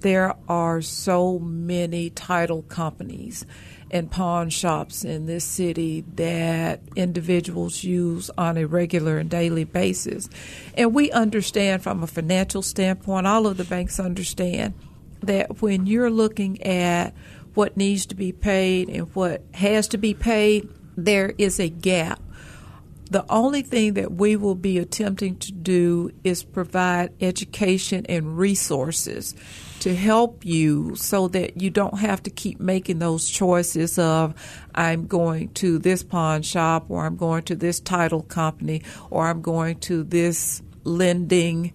there 0.00 0.34
are 0.46 0.82
so 0.82 1.38
many 1.38 2.10
title 2.10 2.60
companies 2.64 3.46
and 3.90 4.10
pawn 4.10 4.50
shops 4.50 5.06
in 5.06 5.24
this 5.24 5.42
city 5.42 6.04
that 6.16 6.82
individuals 6.96 7.82
use 7.82 8.30
on 8.36 8.58
a 8.58 8.66
regular 8.66 9.16
and 9.16 9.30
daily 9.30 9.64
basis. 9.64 10.28
And 10.74 10.92
we 10.92 11.10
understand 11.12 11.82
from 11.82 12.02
a 12.02 12.06
financial 12.06 12.60
standpoint, 12.60 13.26
all 13.26 13.46
of 13.46 13.56
the 13.56 13.64
banks 13.64 13.98
understand 13.98 14.74
that 15.26 15.62
when 15.62 15.86
you're 15.86 16.10
looking 16.10 16.62
at 16.62 17.14
what 17.54 17.76
needs 17.76 18.06
to 18.06 18.14
be 18.14 18.32
paid 18.32 18.88
and 18.88 19.14
what 19.14 19.42
has 19.54 19.88
to 19.88 19.98
be 19.98 20.14
paid, 20.14 20.68
there 20.96 21.32
is 21.38 21.58
a 21.58 21.68
gap. 21.68 22.20
The 23.08 23.24
only 23.30 23.62
thing 23.62 23.94
that 23.94 24.12
we 24.12 24.34
will 24.34 24.56
be 24.56 24.78
attempting 24.78 25.36
to 25.38 25.52
do 25.52 26.10
is 26.24 26.42
provide 26.42 27.12
education 27.20 28.04
and 28.08 28.36
resources 28.36 29.34
to 29.80 29.94
help 29.94 30.44
you 30.44 30.96
so 30.96 31.28
that 31.28 31.62
you 31.62 31.70
don't 31.70 32.00
have 32.00 32.22
to 32.24 32.30
keep 32.30 32.58
making 32.58 32.98
those 32.98 33.30
choices 33.30 33.98
of 33.98 34.34
I'm 34.74 35.06
going 35.06 35.50
to 35.50 35.78
this 35.78 36.02
pawn 36.02 36.42
shop 36.42 36.86
or 36.88 37.06
I'm 37.06 37.16
going 37.16 37.44
to 37.44 37.54
this 37.54 37.78
title 37.78 38.22
company 38.22 38.82
or 39.10 39.28
I'm 39.28 39.40
going 39.40 39.78
to 39.80 40.02
this 40.02 40.60
lending 40.82 41.72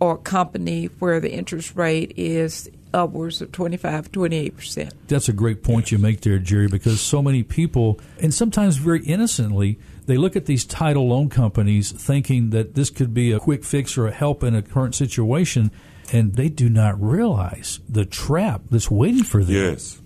or 0.00 0.16
company 0.16 0.86
where 1.00 1.18
the 1.18 1.32
interest 1.32 1.74
rate 1.74 2.12
is 2.16 2.70
upwards 2.92 3.40
of 3.40 3.52
25 3.52 4.10
28%. 4.12 4.92
That's 5.06 5.28
a 5.28 5.32
great 5.32 5.62
point 5.62 5.92
you 5.92 5.98
make 5.98 6.20
there, 6.20 6.38
Gerre, 6.38 6.68
because 6.68 7.00
so 7.00 7.22
many 7.22 7.42
people, 7.42 8.00
and 8.20 8.32
sometimes 8.32 8.76
very 8.76 9.04
innocently, 9.04 9.78
they 10.06 10.16
look 10.16 10.36
at 10.36 10.46
these 10.46 10.64
title 10.64 11.08
loan 11.08 11.28
companies 11.28 11.92
thinking 11.92 12.50
that 12.50 12.74
this 12.74 12.90
could 12.90 13.12
be 13.12 13.32
a 13.32 13.38
quick 13.38 13.64
fix 13.64 13.98
or 13.98 14.06
a 14.06 14.12
help 14.12 14.42
in 14.42 14.54
a 14.54 14.62
current 14.62 14.94
situation, 14.94 15.70
and 16.12 16.34
they 16.34 16.48
do 16.48 16.68
not 16.68 17.00
realize 17.00 17.80
the 17.88 18.04
trap 18.04 18.62
that's 18.70 18.90
waiting 18.90 19.24
for 19.24 19.44
them. 19.44 19.54
Yes. 19.54 20.00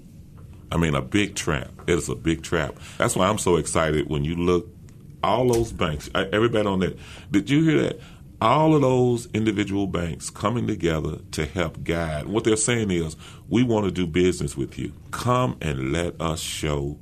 I 0.73 0.77
mean, 0.77 0.95
a 0.95 1.03
big 1.03 1.35
trap. 1.35 1.71
It 1.87 1.99
is 1.99 2.09
a 2.09 2.15
big 2.15 2.43
trap. 2.43 2.75
That's 2.99 3.15
why 3.15 3.29
I'm 3.29 3.39
so 3.39 3.57
excited 3.57 4.09
when 4.09 4.25
you 4.25 4.35
look, 4.37 4.69
all 5.23 5.53
those 5.53 5.71
banks, 5.71 6.11
uh, 6.15 6.25
everybody 6.33 6.67
on 6.67 6.81
that. 6.81 6.99
Did 7.31 7.49
you 7.49 7.63
hear 7.63 7.83
that? 7.83 8.01
All 8.43 8.75
of 8.75 8.83
those 8.83 9.29
individual 9.33 9.87
banks 9.87 10.29
coming 10.29 10.67
together 10.67 11.19
to 11.31 11.47
help 11.47 11.85
guide. 11.85 12.27
What 12.27 12.43
they're 12.43 12.57
saying 12.57 12.91
is, 12.91 13.17
we 13.49 13.63
want 13.63 13.85
to 13.85 13.93
do 13.93 14.05
business 14.05 14.57
with 14.57 14.77
you. 14.77 14.93
Come 15.13 15.57
and 15.61 15.93
let 15.93 16.21
us 16.21 16.41
show 16.41 16.99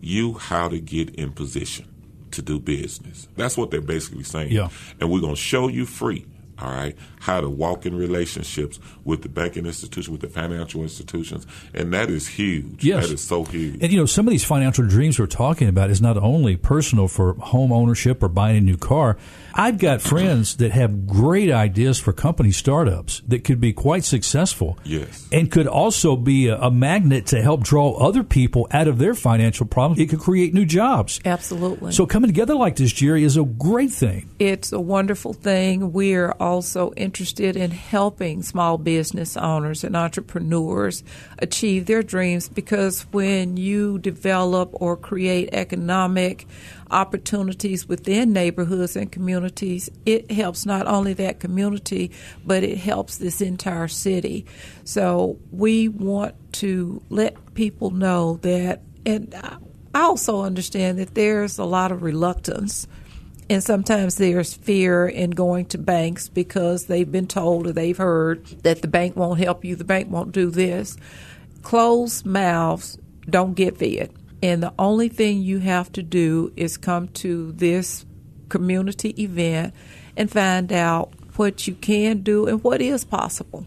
you 0.00 0.34
how 0.34 0.68
to 0.68 0.78
get 0.78 1.12
in 1.16 1.32
position 1.32 1.92
to 2.30 2.42
do 2.42 2.60
business. 2.60 3.26
That's 3.34 3.56
what 3.56 3.72
they're 3.72 3.80
basically 3.80 4.22
saying. 4.22 4.52
Yeah. 4.52 4.68
And 5.00 5.10
we're 5.10 5.20
going 5.20 5.34
to 5.34 5.40
show 5.40 5.66
you 5.66 5.84
free 5.84 6.26
all 6.60 6.70
right, 6.70 6.96
how 7.20 7.40
to 7.40 7.48
walk 7.48 7.86
in 7.86 7.96
relationships 7.96 8.78
with 9.04 9.22
the 9.22 9.28
banking 9.28 9.66
institution, 9.66 10.12
with 10.12 10.20
the 10.20 10.28
financial 10.28 10.82
institutions, 10.82 11.46
and 11.72 11.92
that 11.92 12.10
is 12.10 12.28
huge. 12.28 12.84
Yes. 12.84 13.06
That 13.06 13.14
is 13.14 13.24
so 13.24 13.44
huge. 13.44 13.82
And 13.82 13.92
you 13.92 13.98
know, 13.98 14.06
some 14.06 14.26
of 14.26 14.30
these 14.30 14.44
financial 14.44 14.86
dreams 14.86 15.18
we're 15.18 15.26
talking 15.26 15.68
about 15.68 15.90
is 15.90 16.00
not 16.00 16.16
only 16.16 16.56
personal 16.56 17.08
for 17.08 17.34
home 17.34 17.72
ownership 17.72 18.22
or 18.22 18.28
buying 18.28 18.56
a 18.56 18.60
new 18.60 18.76
car. 18.76 19.16
I've 19.56 19.78
got 19.78 20.02
friends 20.02 20.56
that 20.56 20.72
have 20.72 21.06
great 21.06 21.50
ideas 21.50 22.00
for 22.00 22.12
company 22.12 22.50
startups 22.50 23.22
that 23.28 23.44
could 23.44 23.60
be 23.60 23.72
quite 23.72 24.04
successful. 24.04 24.78
Yes. 24.82 25.28
And 25.30 25.50
could 25.50 25.68
also 25.68 26.16
be 26.16 26.48
a, 26.48 26.58
a 26.58 26.70
magnet 26.72 27.26
to 27.26 27.40
help 27.40 27.62
draw 27.62 27.92
other 27.98 28.24
people 28.24 28.66
out 28.72 28.88
of 28.88 28.98
their 28.98 29.14
financial 29.14 29.66
problems. 29.66 30.00
It 30.00 30.08
could 30.08 30.18
create 30.18 30.54
new 30.54 30.64
jobs. 30.64 31.20
Absolutely. 31.24 31.92
So 31.92 32.04
coming 32.04 32.28
together 32.28 32.56
like 32.56 32.74
this, 32.76 32.92
Gerre, 32.92 33.18
is 33.18 33.36
a 33.36 33.44
great 33.44 33.92
thing. 33.92 34.28
it's 34.40 34.72
a 34.72 34.80
wonderful 34.80 35.32
thing. 35.32 35.92
We're 35.92 36.34
also 36.44 36.92
interested 36.92 37.56
in 37.56 37.70
helping 37.70 38.42
small 38.42 38.76
business 38.76 39.34
owners 39.34 39.82
and 39.82 39.96
entrepreneurs 39.96 41.02
achieve 41.38 41.86
their 41.86 42.02
dreams 42.02 42.50
because 42.50 43.02
when 43.12 43.56
you 43.56 43.98
develop 43.98 44.68
or 44.74 44.94
create 44.94 45.48
economic 45.54 46.46
opportunities 46.90 47.88
within 47.88 48.34
neighborhoods 48.34 48.94
and 48.94 49.10
communities, 49.10 49.88
it 50.04 50.30
helps 50.30 50.66
not 50.66 50.86
only 50.86 51.14
that 51.14 51.40
community, 51.40 52.10
but 52.44 52.62
it 52.62 52.76
helps 52.76 53.16
this 53.16 53.40
entire 53.40 53.88
city. 53.88 54.44
So 54.84 55.38
we 55.50 55.88
want 55.88 56.34
to 56.54 57.02
let 57.08 57.54
people 57.54 57.90
know 57.90 58.38
that, 58.42 58.82
and 59.06 59.34
I 59.94 60.02
also 60.02 60.42
understand 60.42 60.98
that 60.98 61.14
there's 61.14 61.58
a 61.58 61.64
lot 61.64 61.90
of 61.90 62.02
reluctance 62.02 62.86
and 63.54 63.62
sometimes 63.62 64.16
there's 64.16 64.52
fear 64.52 65.06
in 65.06 65.30
going 65.30 65.66
to 65.66 65.78
banks 65.78 66.28
because 66.28 66.86
they've 66.86 67.12
been 67.12 67.28
told 67.28 67.68
or 67.68 67.72
they've 67.72 67.96
heard 67.96 68.44
that 68.64 68.82
the 68.82 68.88
bank 68.88 69.14
won't 69.14 69.38
help 69.38 69.64
you, 69.64 69.76
the 69.76 69.84
bank 69.84 70.10
won't 70.10 70.32
do 70.32 70.50
this. 70.50 70.96
Closed 71.62 72.26
mouths 72.26 72.98
don't 73.30 73.54
get 73.54 73.78
fed. 73.78 74.12
And 74.42 74.60
the 74.60 74.74
only 74.76 75.08
thing 75.08 75.40
you 75.40 75.60
have 75.60 75.92
to 75.92 76.02
do 76.02 76.52
is 76.56 76.76
come 76.76 77.06
to 77.10 77.52
this 77.52 78.04
community 78.48 79.10
event 79.22 79.72
and 80.16 80.28
find 80.28 80.72
out 80.72 81.12
what 81.36 81.68
you 81.68 81.76
can 81.76 82.22
do 82.22 82.48
and 82.48 82.60
what 82.64 82.82
is 82.82 83.04
possible. 83.04 83.64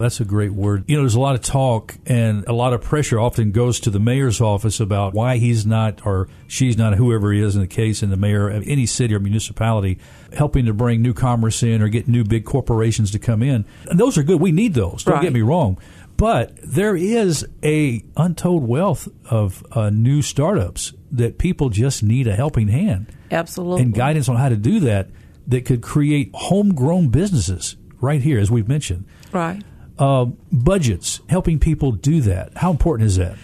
That's 0.00 0.18
a 0.18 0.24
great 0.24 0.54
word. 0.54 0.84
You 0.86 0.96
know, 0.96 1.02
there's 1.02 1.14
a 1.14 1.20
lot 1.20 1.34
of 1.34 1.42
talk 1.42 1.94
and 2.06 2.48
a 2.48 2.54
lot 2.54 2.72
of 2.72 2.80
pressure 2.80 3.20
often 3.20 3.52
goes 3.52 3.78
to 3.80 3.90
the 3.90 4.00
mayor's 4.00 4.40
office 4.40 4.80
about 4.80 5.12
why 5.12 5.36
he's 5.36 5.66
not 5.66 6.06
or 6.06 6.26
she's 6.46 6.78
not, 6.78 6.94
whoever 6.94 7.30
he 7.34 7.42
is 7.42 7.54
in 7.54 7.60
the 7.60 7.66
case, 7.66 8.02
in 8.02 8.08
the 8.08 8.16
mayor 8.16 8.48
of 8.48 8.66
any 8.66 8.86
city 8.86 9.14
or 9.14 9.20
municipality, 9.20 9.98
helping 10.32 10.64
to 10.64 10.72
bring 10.72 11.02
new 11.02 11.12
commerce 11.12 11.62
in 11.62 11.82
or 11.82 11.88
get 11.88 12.08
new 12.08 12.24
big 12.24 12.46
corporations 12.46 13.10
to 13.10 13.18
come 13.18 13.42
in. 13.42 13.66
And 13.90 14.00
those 14.00 14.16
are 14.16 14.22
good. 14.22 14.40
We 14.40 14.52
need 14.52 14.72
those. 14.72 15.04
Don't 15.04 15.16
right. 15.16 15.22
get 15.22 15.34
me 15.34 15.42
wrong. 15.42 15.78
But 16.16 16.56
there 16.62 16.96
is 16.96 17.46
a 17.62 18.02
untold 18.16 18.66
wealth 18.66 19.06
of 19.30 19.62
uh, 19.72 19.90
new 19.90 20.22
startups 20.22 20.94
that 21.12 21.36
people 21.36 21.68
just 21.68 22.02
need 22.02 22.26
a 22.26 22.34
helping 22.34 22.68
hand. 22.68 23.14
Absolutely. 23.30 23.82
And 23.82 23.94
guidance 23.94 24.30
on 24.30 24.36
how 24.36 24.48
to 24.48 24.56
do 24.56 24.80
that 24.80 25.10
that 25.46 25.66
could 25.66 25.82
create 25.82 26.30
homegrown 26.32 27.08
businesses 27.08 27.76
right 28.00 28.22
here, 28.22 28.38
as 28.38 28.50
we've 28.50 28.68
mentioned. 28.68 29.04
Right. 29.30 29.62
Uh, 30.00 30.24
budgets, 30.50 31.20
helping 31.28 31.58
people 31.58 31.92
do 31.92 32.22
that. 32.22 32.56
How 32.56 32.70
important 32.70 33.06
is 33.06 33.16
that? 33.16 33.36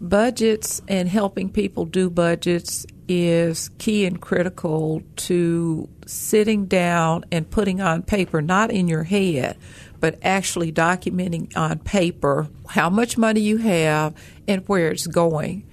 Budgets 0.00 0.80
and 0.88 1.06
helping 1.06 1.50
people 1.50 1.84
do 1.84 2.08
budgets 2.08 2.86
is 3.06 3.68
key 3.76 4.06
and 4.06 4.18
critical 4.18 5.02
to 5.16 5.90
sitting 6.06 6.64
down 6.64 7.26
and 7.30 7.50
putting 7.50 7.82
on 7.82 8.02
paper, 8.02 8.40
not 8.40 8.70
in 8.70 8.88
your 8.88 9.02
head, 9.02 9.58
but 10.00 10.18
actually 10.22 10.72
documenting 10.72 11.54
on 11.54 11.78
paper 11.80 12.48
how 12.68 12.88
much 12.88 13.18
money 13.18 13.40
you 13.40 13.58
have 13.58 14.14
and 14.48 14.66
where 14.68 14.90
it's 14.90 15.06
going. 15.06 15.66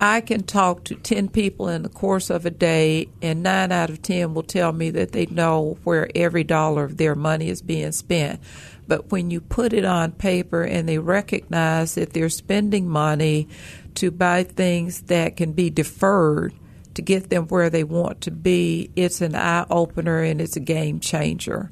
I 0.00 0.20
can 0.22 0.42
talk 0.42 0.84
to 0.84 0.96
10 0.96 1.28
people 1.28 1.68
in 1.68 1.82
the 1.82 1.88
course 1.88 2.28
of 2.28 2.44
a 2.44 2.50
day, 2.50 3.08
and 3.22 3.42
9 3.42 3.70
out 3.70 3.90
of 3.90 4.02
10 4.02 4.34
will 4.34 4.42
tell 4.42 4.72
me 4.72 4.90
that 4.90 5.12
they 5.12 5.26
know 5.26 5.78
where 5.84 6.08
every 6.14 6.42
dollar 6.42 6.84
of 6.84 6.96
their 6.96 7.14
money 7.14 7.48
is 7.48 7.62
being 7.62 7.92
spent. 7.92 8.40
But 8.86 9.10
when 9.10 9.30
you 9.30 9.40
put 9.40 9.72
it 9.72 9.84
on 9.84 10.12
paper 10.12 10.62
and 10.62 10.88
they 10.88 10.98
recognize 10.98 11.94
that 11.94 12.12
they're 12.12 12.28
spending 12.28 12.88
money 12.88 13.48
to 13.96 14.10
buy 14.10 14.44
things 14.44 15.02
that 15.02 15.36
can 15.36 15.52
be 15.52 15.70
deferred 15.70 16.54
to 16.94 17.02
get 17.02 17.30
them 17.30 17.46
where 17.48 17.70
they 17.70 17.84
want 17.84 18.20
to 18.22 18.30
be, 18.30 18.90
it's 18.96 19.20
an 19.20 19.34
eye 19.34 19.66
opener 19.70 20.20
and 20.20 20.40
it's 20.40 20.56
a 20.56 20.60
game 20.60 21.00
changer. 21.00 21.70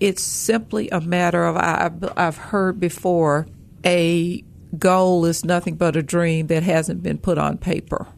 It's 0.00 0.22
simply 0.22 0.88
a 0.90 1.00
matter 1.00 1.44
of, 1.46 1.56
I've, 2.16 2.36
heard 2.36 2.78
before, 2.80 3.46
a 3.84 4.42
goal 4.78 5.24
is 5.24 5.44
nothing 5.44 5.76
but 5.76 5.96
a 5.96 6.02
dream 6.02 6.48
that 6.48 6.62
hasn't 6.62 7.02
been 7.02 7.18
put 7.18 7.38
on 7.38 7.58
paper. 7.58 8.08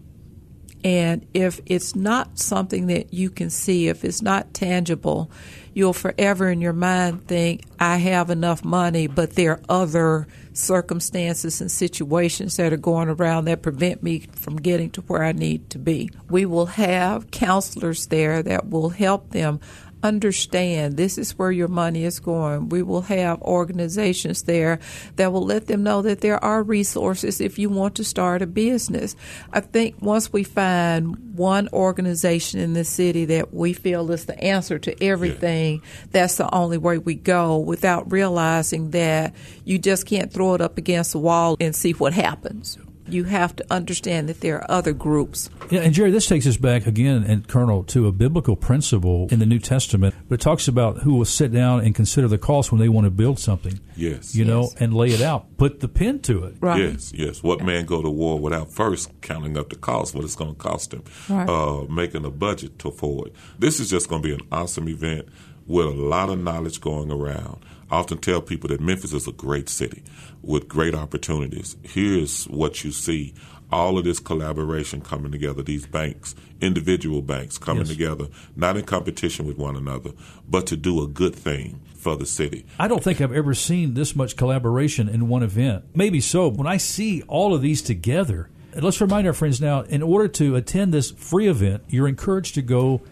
And 0.85 1.27
if 1.35 1.61
it's 1.67 1.95
not 1.95 2.39
something 2.39 2.87
that 2.87 3.13
you 3.13 3.31
can 3.31 3.51
see, 3.51 3.89
if 3.89 4.05
it's 4.05 4.23
not 4.23 4.55
tangible, 4.55 5.31
you'll 5.79 5.93
forever 5.93 6.51
in 6.51 6.61
your 6.61 6.73
mind 6.73 7.25
think, 7.29 7.63
I 7.79 7.99
have 7.99 8.31
enough 8.31 8.65
money, 8.65 9.07
but 9.07 9.37
there 9.37 9.53
are 9.53 9.61
other 9.69 10.27
circumstances 10.53 11.61
and 11.61 11.71
situations 11.71 12.57
that 12.57 12.73
are 12.73 12.77
going 12.77 13.09
around 13.09 13.45
that 13.45 13.63
prevent 13.63 14.03
me 14.03 14.27
from 14.33 14.57
getting 14.57 14.91
to 14.91 15.03
where 15.03 15.23
I 15.23 15.31
need 15.31 15.71
to 15.71 15.79
be. 15.79 16.11
We 16.29 16.47
will 16.47 16.67
have 16.67 17.31
counselors 17.31 18.07
there 18.07 18.43
that 18.43 18.69
will 18.69 18.89
help 18.89 19.31
them 19.31 19.61
understand 20.03 20.97
this 20.97 21.19
is 21.19 21.39
where 21.39 21.51
your 21.51 21.69
money 21.69 22.05
is 22.05 22.21
going. 22.21 22.69
We 22.69 22.83
will 22.83 23.03
have 23.03 23.41
organizations 23.43 24.43
there 24.43 24.79
that 25.17 25.33
will 25.33 25.45
let 25.45 25.67
them 25.67 25.83
know 25.83 26.03
that 26.03 26.21
there 26.21 26.43
are 26.43 26.63
resources 26.63 27.41
if 27.41 27.59
you 27.59 27.69
want 27.69 27.95
to 27.97 28.05
start 28.05 28.43
a 28.43 28.47
business. 28.47 29.17
I 29.53 29.61
think 29.61 29.97
once 30.01 30.33
we 30.33 30.45
find 30.45 31.37
one 31.37 31.69
organization 31.73 32.61
in 32.61 32.73
the 32.73 32.85
city 32.85 33.25
that 33.27 33.53
we 33.53 33.73
feel 33.73 34.11
is 34.11 34.27
the 34.27 34.39
answer 34.43 34.79
to 34.79 35.03
everything, 35.03 35.77
yeah. 35.77 36.07
that's 36.13 36.37
the 36.37 36.53
only 36.55 36.79
way 36.79 36.99
we 36.99 37.15
go 37.15 37.59
without 37.59 38.11
realizing 38.11 38.91
that 38.91 39.35
you 39.65 39.79
just 39.79 40.07
can't 40.07 40.33
throw 40.33 40.55
it 40.55 40.61
up 40.61 40.79
against 40.79 41.13
the 41.13 41.19
wall 41.19 41.57
and 41.61 41.75
see 41.75 41.93
what 41.93 42.13
happens 42.13 42.79
you 43.13 43.25
have 43.25 43.55
to 43.57 43.65
understand 43.71 44.29
that 44.29 44.41
there 44.41 44.59
are 44.59 44.71
other 44.71 44.93
groups. 44.93 45.51
Yeah, 45.71 45.81
and 45.81 45.95
Gerre, 45.95 46.11
this 46.11 46.27
takes 46.27 46.47
us 46.47 46.57
back 46.57 46.87
again, 46.87 47.25
and 47.25 47.47
Colonel, 47.47 47.85
to 47.85 48.07
a 48.07 48.13
biblical 48.13 48.57
principle 48.57 49.29
in 49.31 49.39
the 49.39 49.47
New 49.47 49.59
Testament. 49.59 50.15
But 50.29 50.37
it 50.37 50.41
talks 50.41 50.69
about 50.69 50.99
who 50.99 51.15
will 51.15 51.25
sit 51.25 51.53
down 51.53 51.81
and 51.81 51.95
consider 51.95 52.29
the 52.29 52.39
cost 52.39 52.73
when 52.73 52.81
they 52.81 52.89
want 52.89 53.05
to 53.07 53.11
build 53.11 53.39
something. 53.39 53.81
Yes, 53.97 54.35
you 54.35 54.45
know, 54.45 54.71
and 54.79 54.95
lay 54.95 55.09
it 55.09 55.21
out, 55.21 55.57
put 55.57 55.81
the 55.81 55.89
pen 55.89 56.21
to 56.21 56.45
it. 56.45 56.57
Right. 56.61 56.81
Yes, 56.81 57.13
yes. 57.15 57.43
What 57.43 57.63
man 57.63 57.85
go 57.85 58.03
to 58.03 58.11
war 58.11 58.39
without 58.39 58.73
first 58.73 59.21
counting 59.21 59.57
up 59.57 59.71
the 59.71 59.77
cost, 59.77 60.15
what 60.15 60.25
it's 60.25 60.37
going 60.37 60.55
to 60.55 60.59
cost 60.59 60.95
him, 60.95 61.03
right. 61.29 61.49
uh, 61.49 61.85
making 61.91 62.25
a 62.25 62.31
budget 62.31 62.79
to 62.81 62.89
afford. 62.89 63.33
This 63.59 63.81
is 63.81 63.91
just 63.91 64.09
going 64.09 64.23
to 64.23 64.29
be 64.29 64.35
an 64.35 64.47
awesome 64.53 64.89
event 64.89 65.29
with 65.67 65.87
a 65.87 65.91
lot 65.91 66.31
of 66.31 66.39
knowledge 66.39 66.81
going 66.81 67.13
around. 67.13 67.65
I 67.91 67.97
often 67.97 68.19
tell 68.19 68.41
people 68.43 68.69
that 68.69 68.81
Memphis 68.81 69.13
is 69.13 69.27
a 69.27 69.33
great 69.33 69.69
city 69.69 70.03
with 70.43 70.69
great 70.69 70.95
opportunities. 70.95 71.77
Here's 71.83 72.45
what 72.45 72.85
you 72.85 72.93
see 72.93 73.35
all 73.71 73.99
of 73.99 74.05
this 74.05 74.19
collaboration 74.19 75.03
coming 75.03 75.31
together, 75.31 75.63
these 75.63 75.87
banks, 75.87 76.35
individual 76.59 77.21
banks 77.21 77.59
coming 77.59 77.83
Yes. 77.85 77.91
together, 77.91 78.29
not 78.57 78.79
in 78.79 78.85
competition 78.85 79.47
with 79.47 79.59
one 79.59 79.77
another, 79.77 80.13
but 80.49 80.67
to 80.69 80.77
do 80.77 81.03
a 81.03 81.07
good 81.07 81.35
thing 81.35 81.79
for 81.95 82.17
the 82.17 82.25
city. 82.25 82.65
I 82.79 82.89
don't 82.89 83.05
think 83.05 83.21
I've 83.21 83.33
ever 83.33 83.53
seen 83.53 83.93
this 83.93 84.17
much 84.17 84.37
collaboration 84.37 85.07
in 85.09 85.29
one 85.29 85.43
event. 85.43 85.85
Maybe 85.95 86.19
so. 86.21 86.49
When 86.49 86.67
I 86.67 86.79
see 86.79 87.23
all 87.29 87.53
of 87.55 87.61
these 87.61 87.83
together, 87.83 88.49
let's 88.75 89.03
remind 89.03 89.27
our 89.27 89.35
friends 89.35 89.61
now 89.61 89.83
in 89.83 90.03
order 90.03 90.29
to 90.29 90.57
attend 90.57 90.95
this 90.95 91.11
free 91.11 91.47
event, 91.47 91.83
you're 91.91 92.09
encouraged 92.09 92.55
to 92.55 92.63
go 92.63 93.03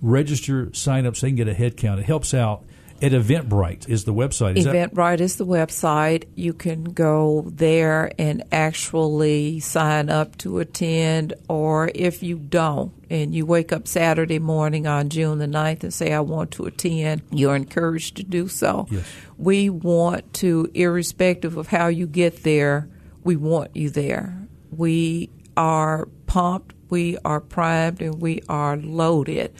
register, 0.00 0.72
sign 0.72 1.06
up 1.06 1.16
so 1.16 1.26
they 1.26 1.30
can 1.30 1.36
get 1.36 1.48
a 1.48 1.54
head 1.54 1.76
count. 1.76 2.00
It 2.00 2.04
helps 2.06 2.32
out. 2.32 2.64
At 3.02 3.12
Eventbrite 3.12 3.88
is 3.88 4.04
the 4.04 4.14
website. 4.14 4.56
Is 4.56 4.66
Eventbrite 4.66 5.20
is 5.20 5.36
the 5.36 5.44
website. 5.44 6.24
You 6.34 6.54
can 6.54 6.84
go 6.84 7.44
there 7.46 8.10
and 8.18 8.42
actually 8.50 9.60
sign 9.60 10.08
up 10.08 10.38
to 10.38 10.60
attend, 10.60 11.34
or 11.48 11.90
if 11.94 12.22
you 12.22 12.38
don't, 12.38 12.92
and 13.10 13.34
you 13.34 13.44
wake 13.44 13.70
up 13.70 13.86
Saturday 13.86 14.38
morning 14.38 14.86
on 14.86 15.10
June 15.10 15.38
the 15.38 15.46
9th 15.46 15.82
and 15.82 15.92
say, 15.92 16.12
I 16.12 16.20
want 16.20 16.52
to 16.52 16.64
attend, 16.64 17.20
you're 17.30 17.54
encouraged 17.54 18.16
to 18.16 18.22
do 18.22 18.48
so. 18.48 18.86
Yes. 18.90 19.04
We 19.36 19.68
want 19.68 20.32
to, 20.34 20.70
irrespective 20.72 21.58
of 21.58 21.68
how 21.68 21.88
you 21.88 22.06
get 22.06 22.44
there, 22.44 22.88
we 23.22 23.36
want 23.36 23.76
you 23.76 23.90
there. 23.90 24.48
We 24.70 25.28
are 25.56 26.08
pumped, 26.26 26.74
we 26.88 27.18
are 27.24 27.40
primed, 27.40 28.00
and 28.00 28.22
we 28.22 28.42
are 28.48 28.76
loaded 28.76 29.52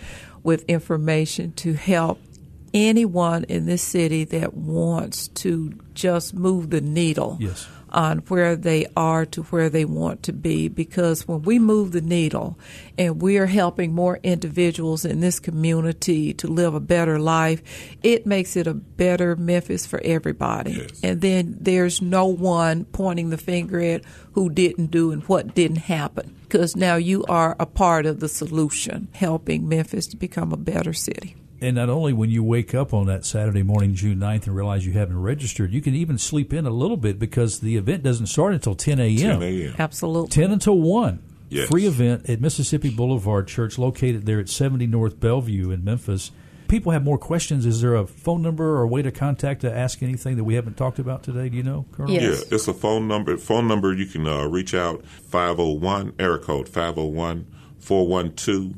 with 0.43 0.65
information 0.69 1.53
to 1.53 1.73
help 1.75 2.21
anyone 2.77 3.45
in 3.45 3.65
this 3.67 3.83
city 3.83 4.25
that 4.25 4.55
wants 4.55 5.29
to 5.29 5.73
just 5.95 6.35
move 6.35 6.69
the 6.71 6.81
needle 6.83 7.39
Yes. 7.41 7.67
on 7.91 8.19
where 8.29 8.55
they 8.57 8.85
are 8.97 9.25
to 9.25 9.43
where 9.45 9.71
they 9.71 9.85
want 9.87 10.23
to 10.25 10.33
be 10.33 10.69
because 10.69 11.27
when 11.27 11.41
we 11.43 11.59
move 11.59 11.93
the 11.93 12.01
needle 12.03 12.59
and 12.99 13.23
we 13.23 13.39
are 13.39 13.47
helping 13.47 13.95
more 13.95 14.19
individuals 14.23 15.05
in 15.07 15.21
this 15.21 15.41
community 15.41 16.35
to 16.35 16.47
live 16.49 16.75
a 16.75 16.81
better 16.81 17.19
life, 17.19 17.63
it 18.03 18.27
makes 18.27 18.57
it 18.57 18.67
a 18.67 18.75
better 18.75 19.35
Memphis 19.37 19.87
for 19.87 20.01
everybody. 20.05 20.73
Yes. 20.73 21.01
And 21.03 21.21
then 21.23 21.57
there's 21.59 22.03
no 22.03 22.27
one 22.27 22.85
pointing 22.85 23.31
the 23.31 23.39
finger 23.39 23.81
at 23.81 24.03
who 24.33 24.51
didn't 24.51 24.91
do 24.91 25.13
and 25.13 25.23
what 25.25 25.55
didn't 25.55 25.77
happen 25.89 26.35
because 26.43 26.77
now 26.77 26.97
you 26.97 27.25
are 27.25 27.57
a 27.59 27.67
part 27.67 28.05
of 28.05 28.21
the 28.21 28.29
solution, 28.29 29.09
helping 29.13 29.67
Memphis 29.69 30.07
to 30.09 30.17
become 30.17 30.53
a 30.53 30.57
better 30.59 30.93
city. 30.93 31.35
And 31.67 31.75
not 31.75 31.89
only 31.91 32.13
when 32.13 32.31
you 32.31 32.45
wake 32.45 32.77
up 32.77 32.95
on 32.95 33.07
that 33.07 33.25
Saturday 33.25 33.65
morning, 33.65 33.97
June 33.97 34.21
9th, 34.21 34.47
and 34.47 34.55
realize 34.55 34.87
you 34.87 34.93
haven't 34.93 35.21
registered, 35.21 35.73
you 35.73 35.83
can 35.83 35.97
even 35.97 36.17
sleep 36.17 36.53
in 36.53 36.65
a 36.65 36.71
little 36.71 36.97
bit 36.97 37.19
because 37.19 37.59
the 37.59 37.77
event 37.77 38.05
doesn't 38.05 38.27
start 38.27 38.55
until 38.55 38.77
10 38.77 39.01
a.m. 39.01 39.41
10 39.41 39.43
a.m. 39.43 39.75
Absolutely. 39.77 40.29
10 40.29 40.53
until 40.53 40.79
1. 40.79 41.21
Yes. 41.49 41.69
Free 41.69 41.89
event 41.89 42.31
at 42.31 42.41
Mississippi 42.41 42.91
Boulevard 42.91 43.49
Church, 43.49 43.79
located 43.79 44.27
there 44.27 44.39
at 44.39 44.49
70 44.49 44.87
North 44.87 45.19
Bellevue 45.19 45.73
in 45.73 45.83
Memphis. 45.83 46.31
People 46.69 46.93
have 46.93 47.03
more 47.03 47.19
questions. 47.19 47.67
Is 47.67 47.81
there 47.81 47.97
a 47.97 48.07
phone 48.07 48.43
number 48.43 48.77
or 48.77 48.83
a 48.83 48.89
way 48.89 49.03
to 49.03 49.11
contact 49.11 49.63
to 49.63 49.77
ask 49.77 50.05
anything 50.05 50.37
that 50.37 50.45
we 50.45 50.55
haven't 50.55 50.77
talked 50.77 51.01
about 51.01 51.25
today? 51.25 51.49
Do 51.49 51.57
you 51.57 51.65
know, 51.65 51.87
Colonel? 51.91 52.13
Yes. 52.13 52.45
Yeah, 52.49 52.55
it's 52.55 52.69
a 52.69 52.75
phone 52.75 53.09
number. 53.09 53.37
Phone 53.39 53.67
number 53.67 53.93
you 53.93 54.07
can 54.07 54.25
uh, 54.29 54.45
reach 54.45 54.73
out 54.73 55.05
501 55.05 56.13
error 56.21 56.39
code 56.39 56.69
501 56.69 57.45
412 57.81 58.75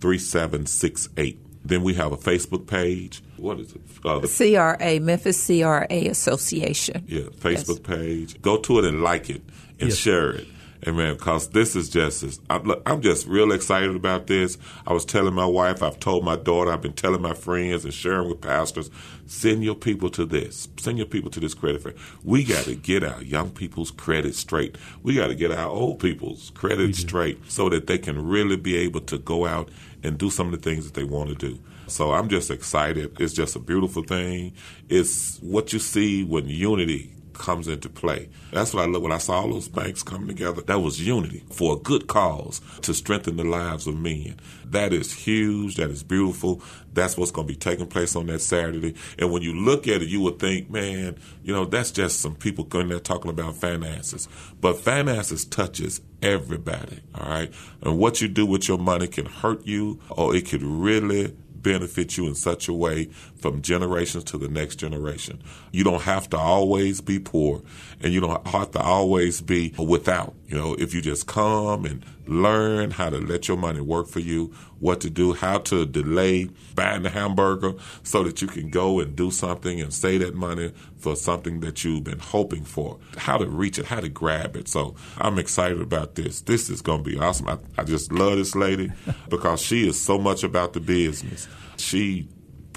3768. 0.00 1.47
Then 1.68 1.82
we 1.82 1.94
have 1.94 2.12
a 2.12 2.16
Facebook 2.16 2.66
page. 2.66 3.22
What 3.36 3.60
is 3.60 3.72
it? 3.72 3.80
Uh, 4.04 4.18
the, 4.20 4.26
CRA, 4.28 4.98
Memphis 5.00 5.46
CRA 5.46 5.86
Association. 5.90 7.04
yeah, 7.06 7.22
Facebook 7.40 7.82
page. 7.82 8.40
Go 8.42 8.56
to 8.58 8.78
it 8.78 8.84
and 8.84 9.02
like 9.02 9.28
it 9.30 9.42
and 9.78 9.90
Yes. 9.90 9.98
share 9.98 10.30
it. 10.32 10.46
And 10.84 10.96
man, 10.96 11.14
because 11.14 11.48
this 11.48 11.74
is 11.74 11.88
just, 11.88 12.22
as- 12.22 12.40
I'm, 12.48 12.72
I'm 12.86 13.02
just 13.02 13.26
real 13.26 13.50
excited 13.50 13.96
about 13.96 14.28
this. 14.28 14.56
I 14.86 14.92
was 14.92 15.04
telling 15.04 15.34
my 15.34 15.44
wife, 15.44 15.82
I've 15.82 15.98
told 15.98 16.24
my 16.24 16.36
daughter, 16.36 16.70
I've 16.72 16.80
been 16.80 16.92
telling 16.92 17.20
my 17.20 17.34
friends 17.34 17.84
and 17.84 17.92
sharing 17.92 18.28
with 18.28 18.40
pastors, 18.40 18.88
send 19.26 19.64
your 19.64 19.74
people 19.74 20.08
to 20.10 20.24
this. 20.24 20.68
Send 20.78 20.96
your 20.98 21.08
people 21.08 21.30
to 21.32 21.40
this 21.40 21.52
credit 21.52 21.82
fair. 21.82 21.94
We 22.22 22.44
got 22.44 22.64
to 22.66 22.76
get 22.76 23.02
our 23.02 23.20
young 23.24 23.50
people's 23.50 23.90
credit 23.90 24.36
straight. 24.36 24.76
We 25.02 25.16
got 25.16 25.26
to 25.26 25.34
get 25.34 25.50
our 25.50 25.68
old 25.68 25.98
people's 25.98 26.50
credit 26.50 26.94
straight 26.94 27.40
so 27.50 27.68
that 27.70 27.88
they 27.88 27.98
can 27.98 28.26
really 28.28 28.56
be 28.56 28.76
able 28.76 29.00
to 29.00 29.18
go 29.18 29.46
out 29.46 29.68
and 30.02 30.18
do 30.18 30.30
some 30.30 30.46
of 30.46 30.52
the 30.52 30.70
things 30.70 30.84
that 30.84 30.94
they 30.94 31.04
want 31.04 31.28
to 31.30 31.34
do. 31.34 31.58
So 31.86 32.12
I'm 32.12 32.28
just 32.28 32.50
excited. 32.50 33.20
It's 33.20 33.32
just 33.32 33.56
a 33.56 33.58
beautiful 33.58 34.02
thing. 34.02 34.52
It's 34.88 35.38
what 35.38 35.72
you 35.72 35.78
see 35.78 36.24
when 36.24 36.48
unity 36.48 37.12
comes 37.38 37.68
into 37.68 37.88
play. 37.88 38.28
That's 38.52 38.74
what 38.74 38.82
I 38.82 38.86
look 38.86 39.02
when 39.02 39.12
I 39.12 39.18
saw 39.18 39.40
all 39.40 39.52
those 39.52 39.68
banks 39.68 40.02
coming 40.02 40.28
together. 40.28 40.62
That 40.62 40.80
was 40.80 41.06
unity 41.06 41.44
for 41.50 41.76
a 41.76 41.78
good 41.78 42.06
cause 42.06 42.60
to 42.82 42.92
strengthen 42.92 43.36
the 43.36 43.44
lives 43.44 43.86
of 43.86 43.96
men. 43.98 44.36
That 44.64 44.92
is 44.92 45.12
huge. 45.12 45.76
That 45.76 45.90
is 45.90 46.02
beautiful. 46.02 46.62
That's 46.92 47.16
what's 47.16 47.30
going 47.30 47.46
to 47.46 47.52
be 47.52 47.58
taking 47.58 47.86
place 47.86 48.16
on 48.16 48.26
that 48.26 48.40
Saturday. 48.40 48.94
And 49.18 49.30
when 49.32 49.42
you 49.42 49.54
look 49.54 49.88
at 49.88 50.02
it, 50.02 50.08
you 50.08 50.20
would 50.22 50.38
think, 50.38 50.70
man, 50.70 51.16
you 51.42 51.54
know, 51.54 51.64
that's 51.64 51.90
just 51.90 52.20
some 52.20 52.34
people 52.34 52.64
going 52.64 52.88
there 52.88 53.00
talking 53.00 53.30
about 53.30 53.56
finances. 53.56 54.28
But 54.60 54.78
finances 54.78 55.44
touches 55.44 56.00
everybody. 56.22 57.00
All 57.14 57.28
right. 57.28 57.52
And 57.82 57.98
what 57.98 58.20
you 58.20 58.28
do 58.28 58.44
with 58.44 58.68
your 58.68 58.78
money 58.78 59.06
can 59.06 59.26
hurt 59.26 59.66
you 59.66 60.00
or 60.10 60.34
it 60.34 60.48
could 60.48 60.62
really 60.62 61.34
benefit 61.62 62.16
you 62.16 62.26
in 62.26 62.34
such 62.34 62.68
a 62.68 62.72
way 62.72 63.06
from 63.40 63.62
generations 63.62 64.24
to 64.24 64.38
the 64.38 64.48
next 64.48 64.76
generation. 64.76 65.42
You 65.72 65.84
don't 65.84 66.02
have 66.02 66.28
to 66.30 66.38
always 66.38 67.00
be 67.00 67.18
poor 67.18 67.62
and 68.00 68.12
you 68.12 68.20
don't 68.20 68.46
have 68.46 68.70
to 68.72 68.80
always 68.80 69.40
be 69.40 69.74
without. 69.78 70.34
You 70.46 70.56
know, 70.56 70.74
if 70.74 70.94
you 70.94 71.00
just 71.00 71.26
come 71.26 71.84
and 71.84 72.04
learn 72.28 72.90
how 72.90 73.10
to 73.10 73.18
let 73.18 73.48
your 73.48 73.56
money 73.56 73.80
work 73.80 74.06
for 74.06 74.20
you, 74.20 74.52
what 74.78 75.00
to 75.00 75.10
do, 75.10 75.32
how 75.32 75.58
to 75.58 75.86
delay 75.86 76.48
buying 76.74 77.02
the 77.02 77.10
hamburger 77.10 77.74
so 78.02 78.22
that 78.22 78.40
you 78.40 78.48
can 78.48 78.70
go 78.70 79.00
and 79.00 79.16
do 79.16 79.30
something 79.30 79.80
and 79.80 79.92
save 79.92 80.20
that 80.20 80.34
money 80.34 80.72
for 80.98 81.16
something 81.16 81.60
that 81.60 81.82
you've 81.82 82.04
been 82.04 82.18
hoping 82.18 82.64
for, 82.64 82.98
how 83.16 83.38
to 83.38 83.46
reach 83.46 83.78
it, 83.78 83.86
how 83.86 84.00
to 84.00 84.08
grab 84.08 84.56
it. 84.56 84.68
So 84.68 84.94
I'm 85.18 85.38
excited 85.38 85.80
about 85.80 86.14
this. 86.14 86.42
This 86.42 86.70
is 86.70 86.82
going 86.82 87.02
to 87.02 87.10
be 87.10 87.18
awesome. 87.18 87.48
I, 87.48 87.58
I 87.78 87.84
just 87.84 88.12
love 88.12 88.36
this 88.36 88.54
lady 88.54 88.92
because 89.28 89.60
she 89.60 89.88
is 89.88 90.00
so 90.00 90.18
much 90.18 90.44
about 90.44 90.74
the 90.74 90.80
business. 90.80 91.48
She 91.76 92.28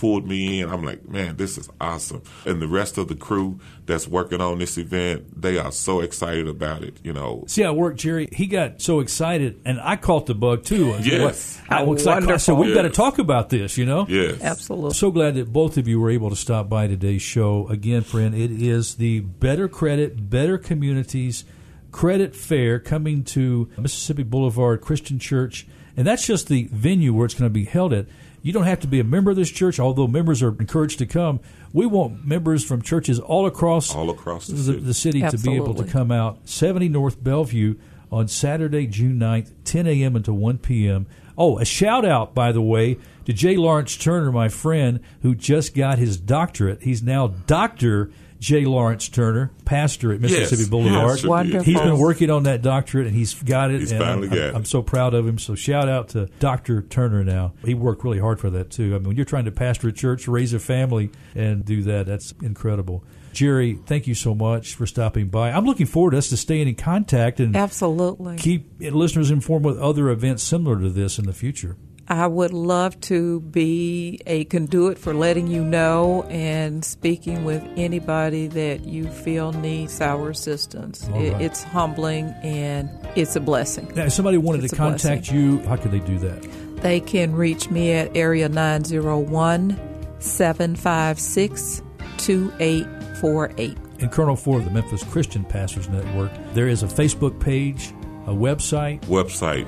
pulled 0.01 0.27
me 0.27 0.59
in. 0.61 0.67
I'm 0.67 0.83
like, 0.83 1.07
man, 1.07 1.37
this 1.37 1.59
is 1.59 1.69
awesome. 1.79 2.23
And 2.43 2.59
the 2.59 2.67
rest 2.67 2.97
of 2.97 3.07
the 3.07 3.13
crew 3.13 3.59
that's 3.85 4.07
working 4.07 4.41
on 4.41 4.57
this 4.57 4.79
event, 4.79 5.39
they 5.39 5.59
are 5.59 5.71
so 5.71 5.99
excited 5.99 6.47
about 6.47 6.81
it. 6.81 6.97
You 7.03 7.13
know, 7.13 7.43
See 7.45 7.61
how 7.61 7.73
it 7.73 7.77
worked, 7.77 7.99
Gerre? 7.99 8.25
He 8.31 8.47
got 8.47 8.81
so 8.81 8.99
excited, 8.99 9.61
and 9.63 9.79
I 9.79 9.97
caught 9.97 10.25
the 10.25 10.33
bug 10.33 10.63
too. 10.63 10.97
Yes. 11.03 11.61
I, 11.69 11.83
was 11.83 12.03
like, 12.03 12.23
I 12.23 12.37
said, 12.37 12.57
we've 12.57 12.73
got 12.73 12.81
to 12.81 12.89
talk 12.89 13.19
about 13.19 13.49
this, 13.49 13.77
you 13.77 13.85
know? 13.85 14.07
yes, 14.09 14.41
Absolutely. 14.41 14.95
So 14.95 15.11
glad 15.11 15.35
that 15.35 15.53
both 15.53 15.77
of 15.77 15.87
you 15.87 15.99
were 15.99 16.09
able 16.09 16.31
to 16.31 16.35
stop 16.35 16.67
by 16.67 16.87
today's 16.87 17.21
show. 17.21 17.67
Again, 17.67 18.01
friend, 18.01 18.33
it 18.33 18.49
is 18.49 18.95
the 18.95 19.19
Better 19.19 19.67
Credit, 19.67 20.31
Better 20.31 20.57
Communities 20.57 21.45
Credit 21.91 22.35
Fair 22.35 22.79
coming 22.79 23.23
to 23.25 23.69
Mississippi 23.77 24.23
Boulevard 24.23 24.81
Christian 24.81 25.19
Church. 25.19 25.67
And 25.95 26.07
that's 26.07 26.25
just 26.25 26.47
the 26.47 26.67
venue 26.71 27.13
where 27.13 27.25
it's 27.25 27.35
going 27.35 27.49
to 27.49 27.53
be 27.53 27.65
held 27.65 27.93
at. 27.93 28.07
You 28.41 28.53
don't 28.53 28.63
have 28.63 28.79
to 28.81 28.87
be 28.87 28.99
a 28.99 29.03
member 29.03 29.31
of 29.31 29.37
this 29.37 29.51
church, 29.51 29.79
although 29.79 30.07
members 30.07 30.41
are 30.41 30.49
encouraged 30.49 30.99
to 30.99 31.05
come. 31.05 31.39
We 31.73 31.85
want 31.85 32.25
members 32.25 32.65
from 32.65 32.81
churches 32.81 33.19
all 33.19 33.45
across 33.45 33.93
all 33.93 34.09
across 34.09 34.47
the 34.47 34.55
the, 34.55 34.63
city. 34.63 34.79
the 34.79 34.93
city 34.93 35.21
to 35.21 35.37
be 35.37 35.55
able 35.55 35.75
to 35.75 35.83
come 35.83 36.11
out 36.11 36.39
70 36.49 36.89
North 36.89 37.23
Bellevue 37.23 37.75
on 38.11 38.27
Saturday, 38.27 38.87
June 38.87 39.19
9th, 39.19 39.51
10 39.63 39.87
a.m. 39.87 40.15
until 40.15 40.33
1 40.33 40.57
p.m. 40.57 41.07
Oh, 41.37 41.57
a 41.59 41.65
shout 41.65 42.03
out, 42.03 42.35
by 42.35 42.51
the 42.51 42.61
way, 42.61 42.97
to 43.25 43.33
J. 43.33 43.55
Lawrence 43.55 43.95
Turner, 43.95 44.31
my 44.31 44.49
friend, 44.49 44.99
who 45.21 45.33
just 45.33 45.73
got 45.73 45.97
his 45.97 46.17
doctorate. 46.17 46.81
He's 46.83 47.01
now 47.01 47.27
Dr. 47.27 48.11
J. 48.41 48.65
Lawrence 48.65 49.07
Turner, 49.07 49.51
pastor 49.65 50.11
at 50.11 50.19
Mississippi 50.19 50.63
Yes. 50.63 50.69
Boulevard. 50.69 51.17
Yes, 51.17 51.25
Wonderful. 51.25 51.63
He's 51.63 51.79
been 51.79 51.99
working 51.99 52.31
on 52.31 52.43
that 52.43 52.63
doctorate 52.63 53.05
and 53.05 53.15
he's 53.15 53.35
got 53.35 53.69
it. 53.69 53.81
He's 53.81 53.91
and 53.91 54.03
finally 54.03 54.27
I'm, 54.29 54.33
got 54.33 54.43
it. 54.43 54.55
I'm 54.55 54.65
so 54.65 54.81
proud 54.81 55.13
of 55.13 55.27
him. 55.27 55.37
So 55.37 55.53
shout 55.53 55.87
out 55.87 56.09
to 56.09 56.25
Dr. 56.39 56.81
Turner 56.81 57.23
now. 57.23 57.53
He 57.63 57.75
worked 57.75 58.03
really 58.03 58.17
hard 58.19 58.39
for 58.39 58.49
that 58.49 58.71
too. 58.71 58.95
I 58.95 58.97
mean, 58.97 59.09
when 59.09 59.15
you're 59.15 59.25
trying 59.25 59.45
to 59.45 59.51
pastor 59.51 59.89
a 59.89 59.93
church, 59.93 60.27
raise 60.27 60.53
a 60.53 60.59
family, 60.59 61.11
and 61.35 61.63
do 61.63 61.83
that, 61.83 62.07
that's 62.07 62.33
incredible. 62.41 63.03
Gerre, 63.33 63.75
thank 63.85 64.07
you 64.07 64.15
so 64.15 64.33
much 64.33 64.73
for 64.73 64.87
stopping 64.87 65.29
by. 65.29 65.51
I'm 65.51 65.65
looking 65.65 65.85
forward 65.85 66.11
to 66.11 66.17
us 66.17 66.29
to 66.29 66.37
staying 66.37 66.67
in 66.67 66.75
contact 66.75 67.39
and 67.39 67.55
Absolutely. 67.55 68.37
keep 68.37 68.71
listeners 68.79 69.29
informed 69.29 69.65
with 69.65 69.77
other 69.79 70.09
events 70.09 70.41
similar 70.41 70.79
to 70.81 70.89
this 70.89 71.19
in 71.19 71.27
the 71.27 71.33
future. 71.33 71.77
I 72.11 72.27
would 72.27 72.51
love 72.51 72.99
to 73.01 73.39
be 73.39 74.19
a 74.27 74.43
conduit 74.43 74.97
for 74.97 75.13
letting 75.13 75.47
you 75.47 75.63
know 75.63 76.23
and 76.23 76.83
speaking 76.83 77.45
with 77.45 77.63
anybody 77.77 78.47
that 78.47 78.83
you 78.83 79.07
feel 79.07 79.53
needs 79.53 80.01
our 80.01 80.29
assistance. 80.31 81.07
All 81.07 81.21
It, 81.21 81.31
right. 81.31 81.41
it's 81.41 81.63
humbling 81.63 82.25
and 82.43 82.89
it's 83.15 83.37
a 83.37 83.39
blessing. 83.39 83.89
Now, 83.95 84.07
if 84.07 84.11
somebody 84.11 84.37
wanted 84.37 84.65
It's 84.65 84.73
to 84.73 84.75
a 84.75 84.77
contact 84.77 85.31
you, 85.31 85.59
how 85.59 85.77
could 85.77 85.91
they 85.91 86.01
do 86.01 86.19
that? 86.19 86.81
They 86.81 86.99
can 86.99 87.33
reach 87.33 87.69
me 87.69 87.93
at 87.93 88.13
area 88.13 88.49
901 88.49 89.79
756 90.19 91.81
2848. 92.17 93.77
And 94.01 94.11
Colonel 94.11 94.35
for 94.35 94.59
the 94.59 94.69
Memphis 94.69 95.05
Christian 95.05 95.45
Pastors 95.45 95.87
Network, 95.87 96.31
there 96.53 96.67
is 96.67 96.83
a 96.83 96.87
Facebook 96.87 97.39
page, 97.39 97.91
a 98.25 98.33
website. 98.33 98.99
website 99.03 99.65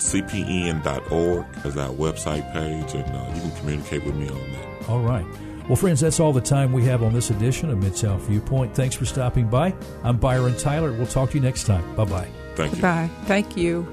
memphiscpn.org 0.00 1.46
is 1.64 1.76
our 1.76 1.90
website 1.90 2.52
page, 2.52 2.94
and 2.94 3.16
uh, 3.16 3.34
you 3.34 3.40
can 3.40 3.50
communicate 3.56 4.04
with 4.04 4.14
me 4.16 4.28
on 4.28 4.52
that. 4.52 4.88
All 4.88 5.00
right. 5.00 5.26
Well, 5.68 5.76
friends, 5.76 6.00
that's 6.00 6.18
all 6.18 6.32
the 6.32 6.40
time 6.40 6.72
we 6.72 6.84
have 6.86 7.02
on 7.02 7.12
this 7.12 7.30
edition 7.30 7.70
of 7.70 7.78
Mid 7.78 7.96
South 7.96 8.22
Viewpoint. 8.22 8.74
Thanks 8.74 8.96
for 8.96 9.04
stopping 9.04 9.46
by. 9.48 9.74
I'm 10.02 10.16
Byron 10.16 10.56
Tyler. 10.56 10.92
We'll 10.92 11.06
talk 11.06 11.30
to 11.30 11.36
you 11.36 11.42
next 11.42 11.64
time. 11.64 11.94
Bye 11.94 12.04
bye. 12.06 12.28
Thank 12.56 12.74
you. 12.76 12.82
Bye. 12.82 13.10
Thank 13.26 13.56
you. 13.56 13.86